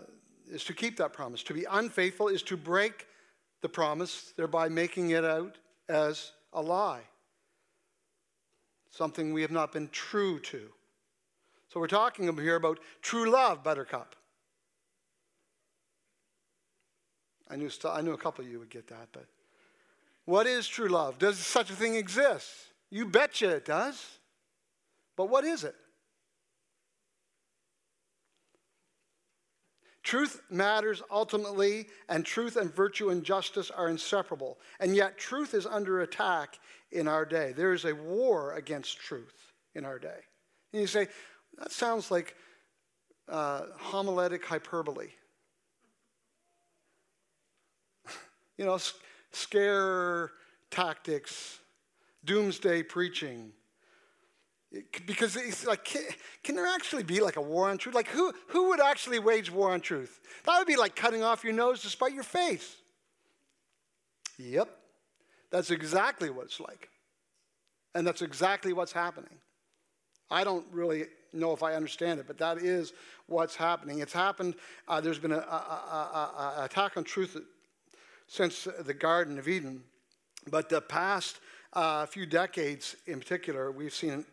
[0.50, 1.42] is to keep that promise.
[1.44, 3.06] To be unfaithful is to break
[3.62, 7.02] the promise, thereby making it out as a lie,
[8.90, 10.68] something we have not been true to.
[11.68, 14.16] So we're talking here about true love, Buttercup.
[17.48, 19.26] I knew, I knew a couple of you would get that, but
[20.24, 21.18] what is true love?
[21.18, 22.48] Does such a thing exist?
[22.90, 24.04] You betcha it does.
[25.16, 25.74] But what is it?
[30.02, 34.58] Truth matters ultimately, and truth and virtue and justice are inseparable.
[34.78, 36.60] And yet, truth is under attack
[36.92, 37.52] in our day.
[37.56, 40.20] There is a war against truth in our day.
[40.72, 41.08] And you say,
[41.58, 42.36] that sounds like
[43.28, 45.08] uh, homiletic hyperbole.
[48.56, 48.78] You know,
[49.32, 50.30] scare
[50.70, 51.58] tactics,
[52.24, 53.52] doomsday preaching
[55.06, 56.02] because it's like, can,
[56.42, 57.94] can, there actually be like a war on truth?
[57.94, 60.20] Like, who, who would actually wage war on truth?
[60.44, 62.76] That would be like cutting off your nose to spite your face.
[64.38, 64.68] Yep,
[65.50, 66.90] that's exactly what it's like.
[67.94, 69.38] And that's exactly what's happening.
[70.30, 72.92] I don't really know if I understand it, but that is
[73.26, 74.00] what's happening.
[74.00, 74.56] It's happened,
[74.88, 75.42] uh, there's been an
[76.58, 77.36] attack on truth
[78.26, 79.82] since the Garden of Eden,
[80.50, 81.40] but the past
[81.72, 84.26] uh, few decades in particular, we've seen an,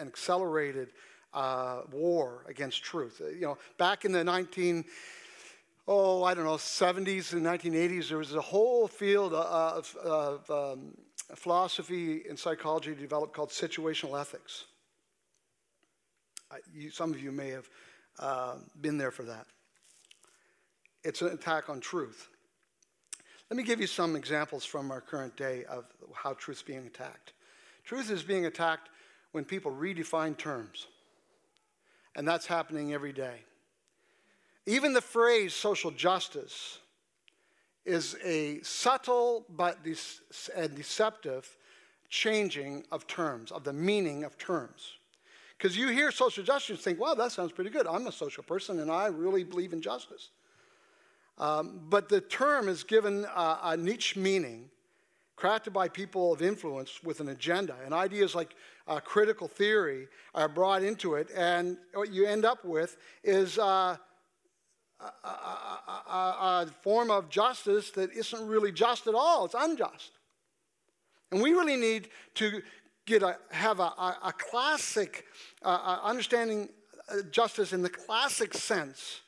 [0.00, 0.88] accelerated
[1.34, 3.20] uh, war against truth.
[3.20, 4.84] You know, back in the 19,
[5.88, 10.94] oh, I don't know, 70s and 1980s, there was a whole field of, of um,
[11.34, 14.64] philosophy and psychology developed called situational ethics.
[16.50, 17.68] I, you, some of you may have
[18.18, 19.46] uh, been there for that.
[21.04, 22.28] It's an attack on truth.
[23.50, 26.86] Let me give you some examples from our current day of how truth is being
[26.86, 27.32] attacked.
[27.84, 28.88] Truth is being attacked
[29.32, 30.88] when people redefine terms,
[32.16, 33.40] and that's happening every day.
[34.66, 36.80] Even the phrase social justice
[37.84, 41.56] is a subtle but de- deceptive
[42.08, 44.94] changing of terms, of the meaning of terms.
[45.56, 47.86] Because you hear social justice, and think, wow, that sounds pretty good.
[47.86, 50.30] I'm a social person and I really believe in justice.
[51.38, 54.70] Um, but the term is given a, a niche meaning
[55.36, 57.76] crafted by people of influence with an agenda.
[57.84, 58.54] And ideas like
[58.86, 63.96] uh, critical theory are brought into it, and what you end up with is uh,
[65.00, 70.12] a, a, a, form of justice that isn't really just at all, it's unjust.
[71.30, 72.62] And we really need to
[73.06, 75.24] get a, have a, classic
[75.62, 76.68] uh, understanding
[77.08, 79.20] uh, justice in the classic sense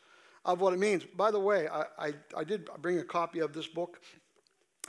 [0.48, 1.04] of what it means.
[1.04, 4.00] By the way, I, I, I did bring a copy of this book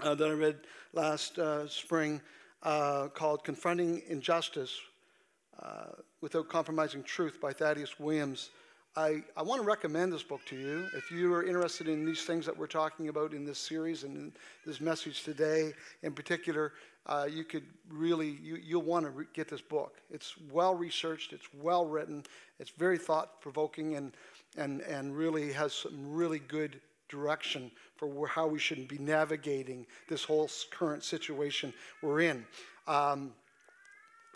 [0.01, 0.55] uh, that I read
[0.93, 2.21] last uh, spring
[2.63, 4.79] uh, called Confronting Injustice
[5.61, 5.88] uh,
[6.21, 8.51] Without Compromising Truth by Thaddeus Williams.
[8.95, 10.88] I, I want to recommend this book to you.
[10.95, 14.15] If you are interested in these things that we're talking about in this series and
[14.15, 14.34] in
[14.65, 15.73] this message today
[16.03, 16.71] in particular,
[17.05, 19.97] uh, you could really, you, you'll want to re- get this book.
[20.09, 22.23] It's well researched, it's well written,
[22.59, 24.13] it's very thought provoking, and
[24.57, 30.23] and, and really has some really good direction for how we should be navigating this
[30.23, 32.45] whole current situation we're in.
[32.87, 33.33] Um,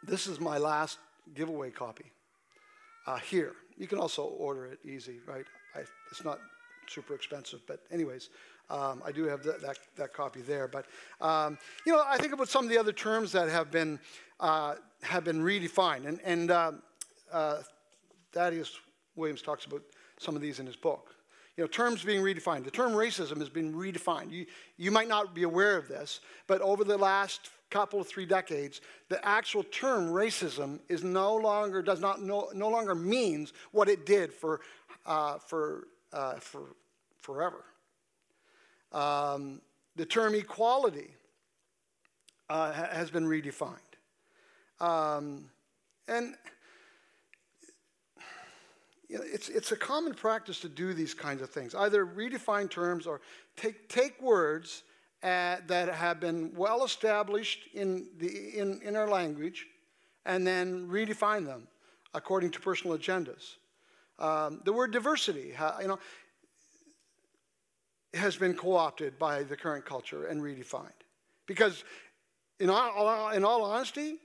[0.03, 0.99] this is my last
[1.33, 2.11] giveaway copy
[3.07, 3.53] uh, here.
[3.77, 5.45] You can also order it easy, right?
[5.75, 6.39] I, it's not
[6.87, 8.29] super expensive, but anyways,
[8.69, 10.67] Um, I do have that, that, that copy there.
[10.67, 10.85] But,
[11.19, 13.99] um, you know, I think about some of the other terms that have been,
[14.39, 16.07] uh, have been redefined.
[16.07, 16.71] And, and uh,
[17.31, 17.57] uh,
[18.31, 18.79] Thaddeus
[19.15, 19.81] Williams talks about
[20.17, 21.15] some of these in his book.
[21.57, 22.63] You know, terms being redefined.
[22.63, 24.31] The term racism has been redefined.
[24.31, 24.45] You,
[24.77, 28.81] you might not be aware of this, but over the last couple of three decades,
[29.09, 34.05] the actual term racism is no longer does not no, no longer means what it
[34.05, 34.61] did for
[35.05, 36.75] uh, for uh, for
[37.19, 37.65] forever.
[38.91, 39.61] Um,
[39.95, 41.09] the term equality
[42.49, 43.77] uh, has been redefined,
[44.79, 45.49] um,
[46.07, 46.35] and
[49.13, 51.75] you know, it's, it's a common practice to do these kinds of things.
[51.75, 53.21] Either redefine terms or
[53.55, 54.81] take, take words
[55.21, 59.67] uh, that have been well established in, the, in, in our language
[60.25, 61.67] and then redefine them
[62.15, 63.57] according to personal agendas.
[64.17, 65.99] Um, the word diversity, you know,
[68.15, 70.89] has been co-opted by the current culture and redefined.
[71.45, 71.83] Because
[72.59, 74.15] in all, in all honesty,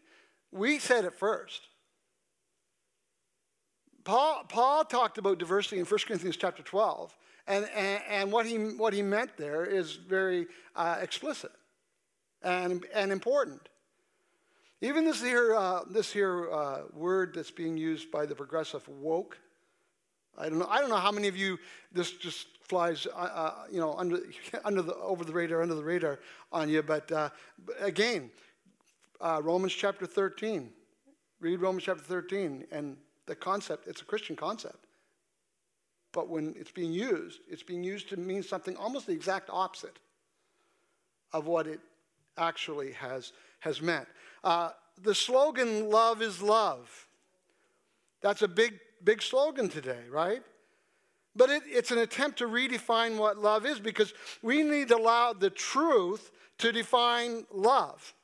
[0.51, 1.61] we said it first.
[4.09, 7.15] Paul, Paul talked about diversity in 1 Corinthians chapter 12,
[7.47, 11.51] and, and, and what, he, what he meant there is very uh, explicit
[12.43, 13.69] and, and important.
[14.81, 19.37] Even this here, uh, this here uh, word that's being used by the progressive woke,
[20.39, 21.59] I don't know, I don't know how many of you
[21.93, 24.21] this just flies, uh, uh, you know, under,
[24.65, 26.19] under the, over the radar, under the radar
[26.51, 27.29] on you, but uh,
[27.79, 28.31] again,
[29.21, 30.71] Romans chapter 13.
[31.41, 32.97] Read Romans chapter 13 and
[33.29, 34.87] the concept, it's a Christian concept.
[36.13, 39.99] But when it's being used, it's being used to mean something almost the exact opposite
[41.33, 41.81] of what it
[42.37, 44.09] actually has, has meant.
[44.43, 44.71] Uh,
[45.03, 47.07] the slogan, love is love.
[48.23, 50.43] That's a big, big slogan today, right?
[51.37, 54.13] But it, it's an attempt to redefine what love is because
[54.43, 58.15] we need to allow the truth to define love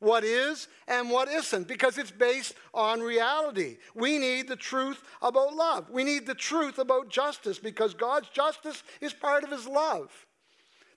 [0.00, 3.76] what is and what isn't because it's based on reality.
[3.94, 5.90] We need the truth about love.
[5.90, 10.10] We need the truth about justice because God's justice is part of his love.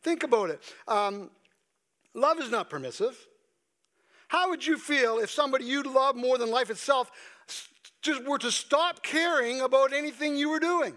[0.02, 0.62] Think about it.
[0.88, 1.30] Um,
[2.14, 3.18] love is not permissive.
[4.30, 7.12] How would you feel if somebody you love more than life itself
[8.02, 10.94] just were to stop caring about anything you were doing?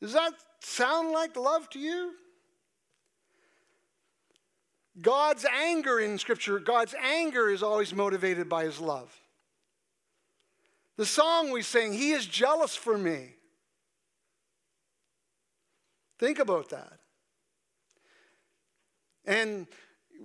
[0.00, 2.12] Does that sound like love to you?
[5.00, 9.12] God's anger in Scripture, God's anger is always motivated by His love.
[10.96, 13.34] The song we sing, He is jealous for me.
[16.18, 16.92] Think about that.
[19.26, 19.66] And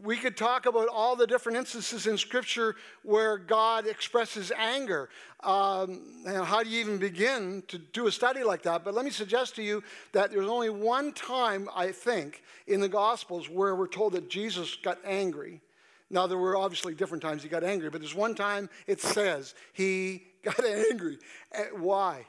[0.03, 5.09] we could talk about all the different instances in Scripture where God expresses anger.
[5.41, 8.83] Um, how do you even begin to do a study like that?
[8.83, 12.89] But let me suggest to you that there's only one time, I think, in the
[12.89, 15.61] Gospels where we're told that Jesus got angry.
[16.09, 19.53] Now, there were obviously different times he got angry, but there's one time it says
[19.73, 21.17] he got angry.
[21.53, 22.25] Eh, why?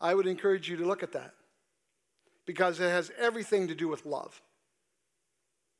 [0.00, 1.34] I would encourage you to look at that
[2.46, 4.40] because it has everything to do with love.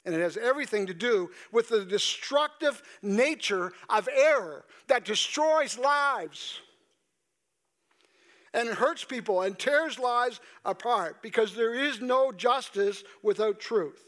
[0.05, 6.61] And it has everything to do with the destructive nature of error that destroys lives
[8.53, 14.03] and hurts people and tears lives apart because there is no justice without truth.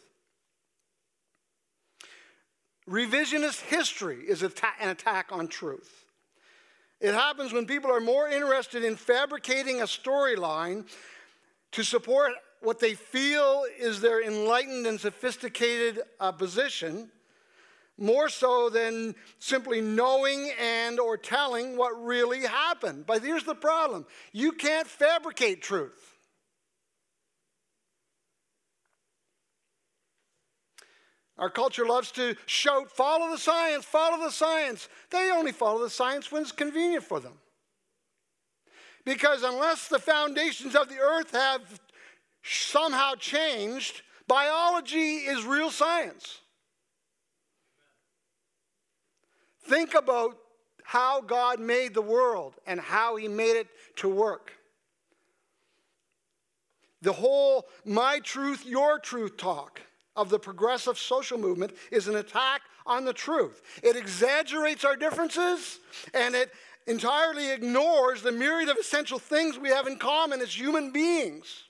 [2.88, 6.04] Revisionist history is an attack on truth.
[7.00, 10.86] It happens when people are more interested in fabricating a storyline
[11.72, 12.32] to support
[12.64, 17.10] what they feel is their enlightened and sophisticated uh, position
[17.98, 23.06] more so than simply knowing and or telling what really happened.
[23.06, 24.06] But here's the problem.
[24.32, 26.12] You can't fabricate truth.
[31.38, 34.88] Our culture loves to shout follow the science follow the science.
[35.10, 37.32] They only follow the science when it's convenient for them.
[39.04, 41.80] Because unless the foundations of the earth have
[42.42, 46.40] somehow changed, biology is real science.
[49.64, 50.36] Think about
[50.82, 54.52] how God made the world and how he made it to work.
[57.00, 59.80] The whole my truth, your truth talk
[60.14, 63.62] of the progressive social movement is an attack on the truth.
[63.82, 65.78] It exaggerates our differences
[66.14, 66.52] and it
[66.86, 71.64] entirely ignores the myriad of essential things we have in common as human beings.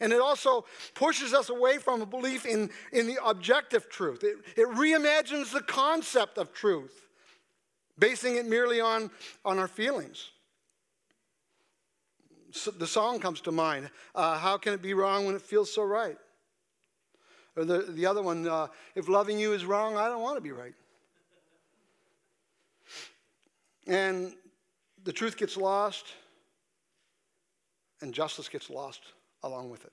[0.00, 4.24] And it also pushes us away from a belief in, in the objective truth.
[4.24, 7.06] It, it reimagines the concept of truth,
[7.98, 9.10] basing it merely on,
[9.44, 10.30] on our feelings.
[12.78, 13.90] the song comes to mind.
[14.14, 16.18] Uh, how can it be wrong when it feels so right?
[17.56, 20.42] Or the, the other one, uh, if loving you is wrong, I don't want to
[20.42, 20.74] be right.
[23.86, 24.34] And
[25.04, 26.04] the truth gets lost,
[28.02, 29.00] and justice gets lost
[29.46, 29.92] along with it.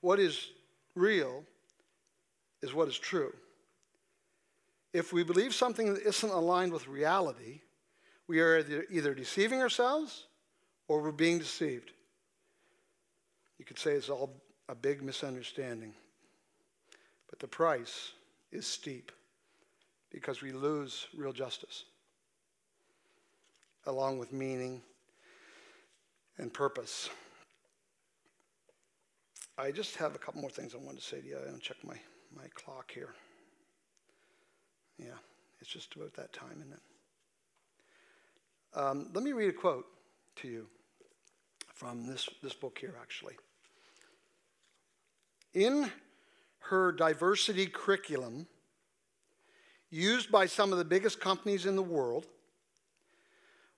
[0.00, 0.50] What is
[0.94, 1.44] real
[2.62, 3.32] is what is true.
[4.92, 7.60] If we believe something that isn't aligned with reality,
[8.26, 10.26] we are either deceiving ourselves
[10.88, 11.92] or we're being deceived.
[13.58, 14.30] You could say it's all
[14.68, 15.94] a big misunderstanding.
[17.30, 18.12] But the price
[18.52, 19.10] is steep
[20.10, 21.84] because we lose real justice
[23.86, 24.80] along with meaning
[26.38, 27.10] and purpose.
[29.56, 31.38] I just have a couple more things I wanted to say to you.
[31.46, 31.96] I'm check my,
[32.36, 33.14] my clock here.
[34.98, 35.18] Yeah,
[35.60, 36.80] it's just about that time, isn't it?
[38.78, 39.86] Um, let me read a quote
[40.36, 40.66] to you
[41.72, 43.34] from this, this book here, actually.
[45.52, 45.90] In
[46.58, 48.46] her diversity curriculum,
[49.90, 52.26] used by some of the biggest companies in the world,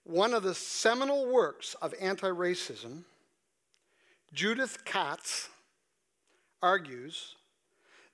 [0.07, 3.03] one of the seminal works of anti racism,
[4.33, 5.49] Judith Katz
[6.63, 7.35] argues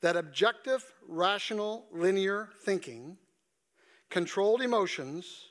[0.00, 3.18] that objective, rational, linear thinking,
[4.08, 5.48] controlled emotions,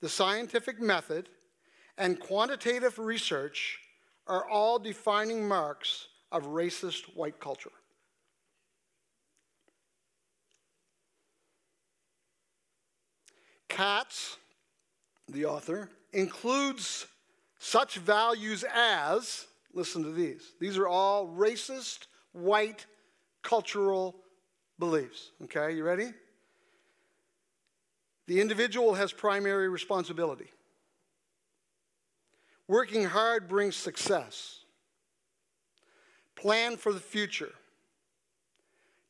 [0.00, 1.28] the scientific method,
[1.96, 3.78] and quantitative research
[4.26, 7.70] are all defining marks of racist white culture.
[13.68, 14.38] Katz,
[15.28, 17.06] the author, includes
[17.58, 22.86] such values as, listen to these, these are all racist, white,
[23.42, 24.16] cultural
[24.78, 25.30] beliefs.
[25.44, 26.12] Okay, you ready?
[28.26, 30.50] The individual has primary responsibility.
[32.66, 34.60] Working hard brings success.
[36.36, 37.52] Plan for the future.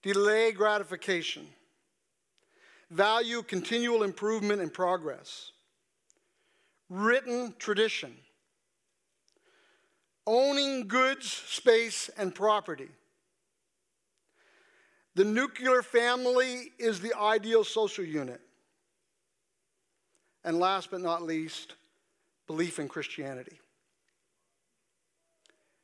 [0.02, 1.46] Delay gratification.
[2.90, 5.50] Value continual improvement and progress.
[6.88, 8.14] Written tradition.
[10.26, 12.88] Owning goods, space, and property.
[15.14, 18.40] The nuclear family is the ideal social unit.
[20.44, 21.74] And last but not least,
[22.46, 23.58] belief in Christianity.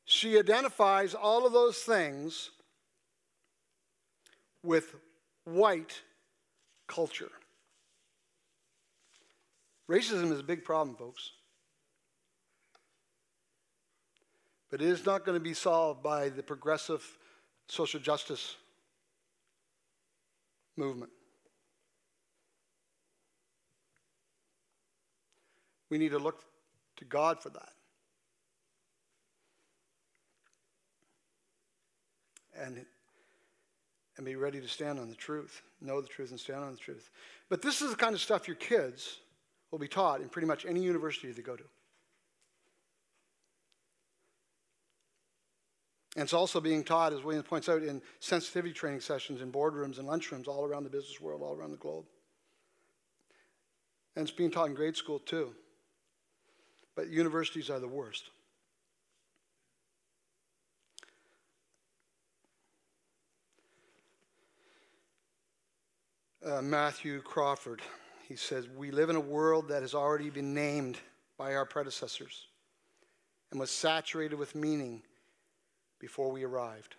[0.05, 2.51] She identifies all of those things
[4.63, 4.95] with
[5.45, 6.01] white
[6.87, 7.31] culture.
[9.91, 11.33] Racism is a big problem, folks.
[14.71, 17.07] But it is not going to be solved by the progressive
[17.69, 18.57] social justice
[20.77, 21.13] movement.
[25.91, 26.43] We need to look
[26.97, 27.73] to God for that.
[32.61, 32.85] And,
[34.17, 36.79] and be ready to stand on the truth, know the truth, and stand on the
[36.79, 37.11] truth.
[37.49, 39.19] But this is the kind of stuff your kids
[39.75, 41.65] will be taught in pretty much any university they go to.
[46.15, 49.99] And it's also being taught, as William points out, in sensitivity training sessions, in boardrooms
[49.99, 52.05] and lunchrooms all around the business world, all around the globe.
[54.15, 55.53] And it's being taught in grade school too.
[56.95, 58.31] But universities are the worst.
[66.47, 67.83] Uh, Matthew Crawford,
[68.29, 70.99] he says, We live in a world that has already been named
[71.37, 72.47] by our predecessors
[73.51, 75.03] and was saturated with meaning
[76.01, 76.97] before we arrived.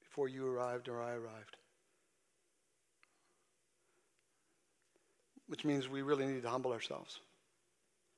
[0.00, 1.56] Before you arrived or I arrived.
[5.46, 7.20] Which means we really need to humble ourselves.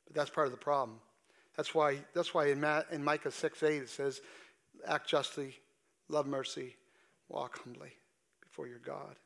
[0.07, 0.99] But that's part of the problem.
[1.57, 4.21] That's why, that's why in, Ma- in Micah 6 8 it says,
[4.87, 5.57] Act justly,
[6.09, 6.77] love mercy,
[7.29, 7.93] walk humbly
[8.43, 9.17] before your God.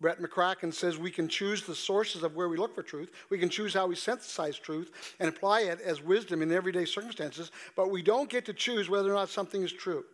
[0.00, 3.10] Brett McCracken says we can choose the sources of where we look for truth.
[3.30, 7.50] We can choose how we synthesize truth and apply it as wisdom in everyday circumstances,
[7.74, 10.04] but we don't get to choose whether or not something is true.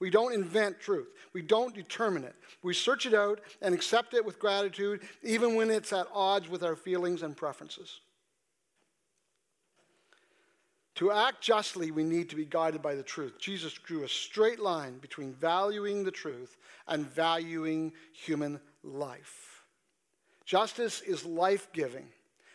[0.00, 1.08] We don't invent truth.
[1.32, 2.34] We don't determine it.
[2.62, 6.62] We search it out and accept it with gratitude, even when it's at odds with
[6.62, 8.00] our feelings and preferences.
[10.96, 13.38] To act justly, we need to be guided by the truth.
[13.38, 19.64] Jesus drew a straight line between valuing the truth and valuing human life.
[20.44, 22.06] Justice is life giving,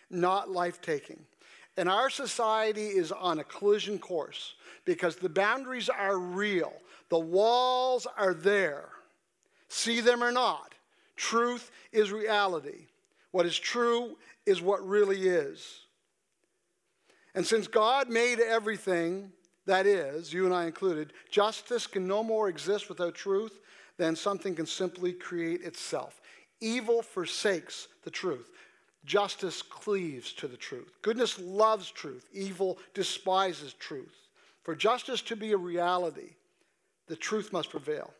[0.09, 1.19] not life taking.
[1.75, 6.73] And our society is on a collision course because the boundaries are real,
[7.09, 8.89] the walls are there.
[9.67, 10.75] See them or not,
[11.15, 12.87] truth is reality.
[13.31, 15.81] What is true is what really is.
[17.35, 19.31] And since God made everything
[19.65, 23.59] that is, you and I included, justice can no more exist without truth
[23.97, 26.21] than something can simply create itself.
[26.59, 28.49] Evil forsakes the truth.
[29.05, 30.97] Justice cleaves to the truth.
[31.01, 32.27] Goodness loves truth.
[32.33, 34.15] Evil despises truth.
[34.63, 36.31] For justice to be a reality,
[37.07, 38.13] the truth must prevail.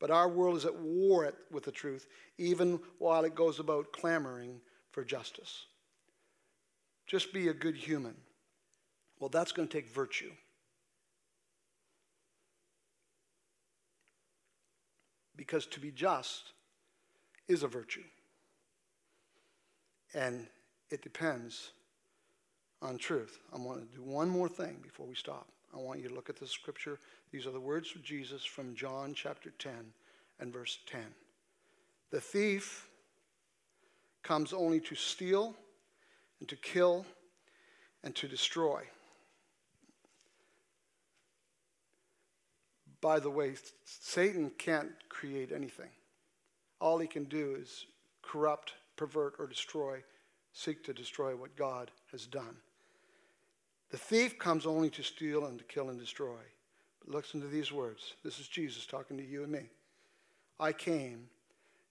[0.00, 2.06] But our world is at war with the truth,
[2.38, 4.60] even while it goes about clamoring
[4.92, 5.66] for justice.
[7.08, 8.14] Just be a good human.
[9.18, 10.30] Well, that's going to take virtue.
[15.34, 16.52] Because to be just
[17.48, 18.04] is a virtue.
[20.14, 20.46] And
[20.90, 21.70] it depends
[22.82, 23.38] on truth.
[23.54, 25.48] I want to do one more thing before we stop.
[25.74, 26.98] I want you to look at the scripture.
[27.32, 29.72] These are the words of Jesus from John chapter 10
[30.40, 31.00] and verse 10.
[32.10, 32.88] The thief
[34.22, 35.54] comes only to steal
[36.40, 37.06] and to kill
[38.02, 38.82] and to destroy.
[43.00, 45.90] By the way, Satan can't create anything.
[46.80, 47.86] All he can do is
[48.22, 50.02] corrupt, pervert, or destroy,
[50.52, 52.56] seek to destroy what God has done.
[53.90, 56.40] The thief comes only to steal and to kill and destroy.
[57.00, 58.14] But listen to these words.
[58.24, 59.70] This is Jesus talking to you and me.
[60.60, 61.28] I came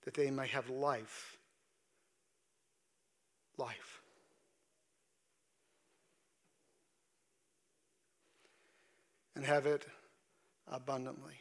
[0.04, 1.38] that they may have life.
[3.56, 4.00] Life.
[9.38, 9.86] And have it
[10.66, 11.34] abundantly.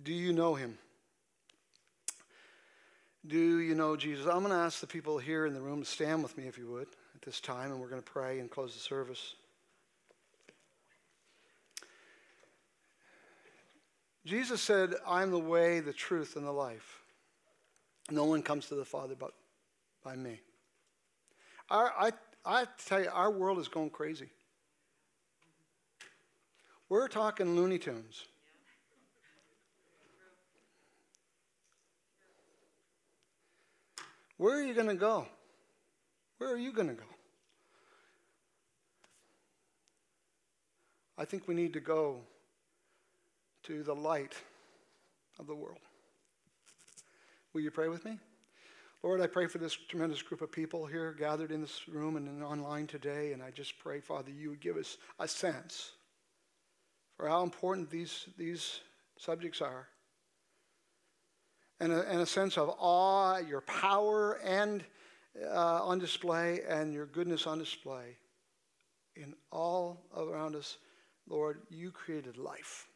[0.00, 0.78] Do you know him?
[3.26, 4.26] Do you know Jesus?
[4.26, 6.56] I'm going to ask the people here in the room to stand with me if
[6.56, 9.34] you would at this time, and we're going to pray and close the service.
[14.24, 17.00] Jesus said, I'm the way, the truth, and the life.
[18.12, 19.32] No one comes to the Father but
[20.04, 20.38] by me.
[21.68, 22.12] Our, I,
[22.44, 24.30] I tell you, our world is going crazy.
[26.88, 28.26] We're talking Looney Tunes.
[34.36, 35.26] Where are you going to go?
[36.38, 37.06] Where are you going to go?
[41.18, 42.20] I think we need to go
[43.64, 44.34] to the light
[45.40, 45.78] of the world.
[47.52, 48.18] Will you pray with me?
[49.02, 52.44] Lord, I pray for this tremendous group of people here gathered in this room and
[52.44, 55.92] online today, and I just pray, Father, you would give us a sense
[57.16, 58.80] for how important these, these
[59.18, 59.88] subjects are.
[61.80, 64.84] And a, and a sense of awe, your power and
[65.44, 68.16] uh, on display, and your goodness on display.
[69.14, 70.78] In all around us,
[71.28, 72.86] Lord, you created life.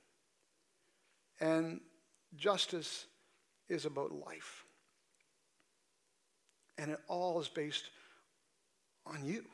[1.41, 1.81] And
[2.37, 3.07] justice
[3.69, 4.65] is about life.
[6.79, 7.91] And it all is based
[9.07, 9.45] on you.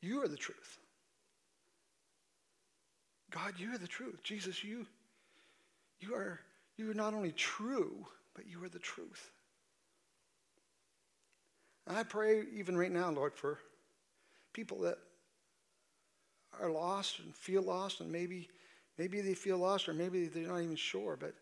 [0.00, 0.78] You are the truth.
[3.34, 4.22] God, you are the truth.
[4.22, 4.86] Jesus, you,
[5.98, 6.38] you, are,
[6.76, 9.32] you are not only true, but you are the truth.
[11.88, 13.58] And I pray even right now, Lord, for
[14.52, 14.98] people that
[16.60, 18.48] are lost and feel lost, and maybe,
[18.98, 21.34] maybe they feel lost, or maybe they're not even sure, but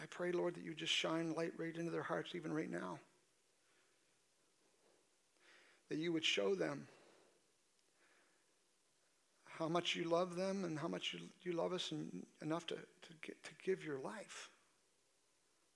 [0.00, 2.98] I pray, Lord, that you just shine light right into their hearts even right now.
[5.88, 6.86] That you would show them
[9.58, 12.76] how much you love them and how much you, you love us and, enough to,
[12.76, 14.50] to, get, to give your life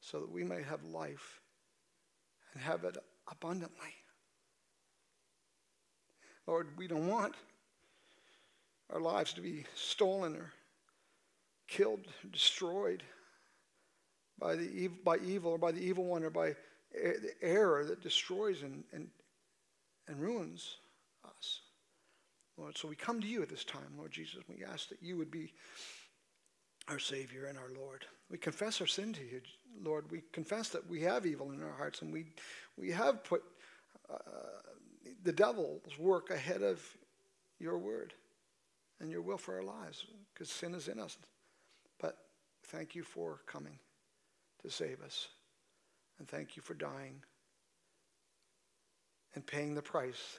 [0.00, 1.40] so that we may have life
[2.54, 2.96] and have it
[3.28, 3.94] abundantly.
[6.46, 7.34] Lord, we don't want
[8.90, 10.52] our lives to be stolen or
[11.66, 13.02] killed, destroyed
[14.38, 16.54] by, the, by evil or by the evil one or by
[16.92, 19.08] the error that destroys and, and,
[20.06, 20.76] and ruins
[21.24, 21.61] us.
[22.58, 24.42] Lord, so we come to you at this time, Lord Jesus.
[24.48, 25.52] We ask that you would be
[26.88, 28.04] our Savior and our Lord.
[28.30, 29.40] We confess our sin to you,
[29.82, 30.10] Lord.
[30.10, 32.26] We confess that we have evil in our hearts and we,
[32.76, 33.42] we have put
[34.10, 34.16] uh,
[35.24, 36.80] the devil's work ahead of
[37.58, 38.12] your word
[39.00, 41.16] and your will for our lives because sin is in us.
[42.00, 42.18] But
[42.66, 43.78] thank you for coming
[44.62, 45.28] to save us.
[46.18, 47.22] And thank you for dying
[49.34, 50.38] and paying the price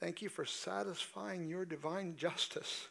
[0.00, 2.88] Thank you for satisfying your divine justice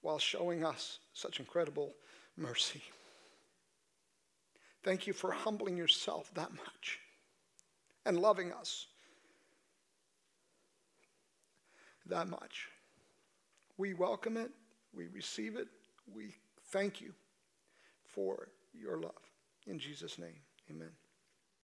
[0.00, 1.94] while showing us such incredible
[2.36, 2.82] mercy.
[4.82, 7.00] Thank you for humbling yourself that much
[8.06, 8.86] and loving us
[12.06, 12.68] that much.
[13.76, 14.50] We welcome it,
[14.94, 15.68] we receive it,
[16.12, 16.34] we
[16.70, 17.12] thank you
[18.04, 19.12] for your love.
[19.66, 20.40] In Jesus' name,
[20.70, 20.99] amen.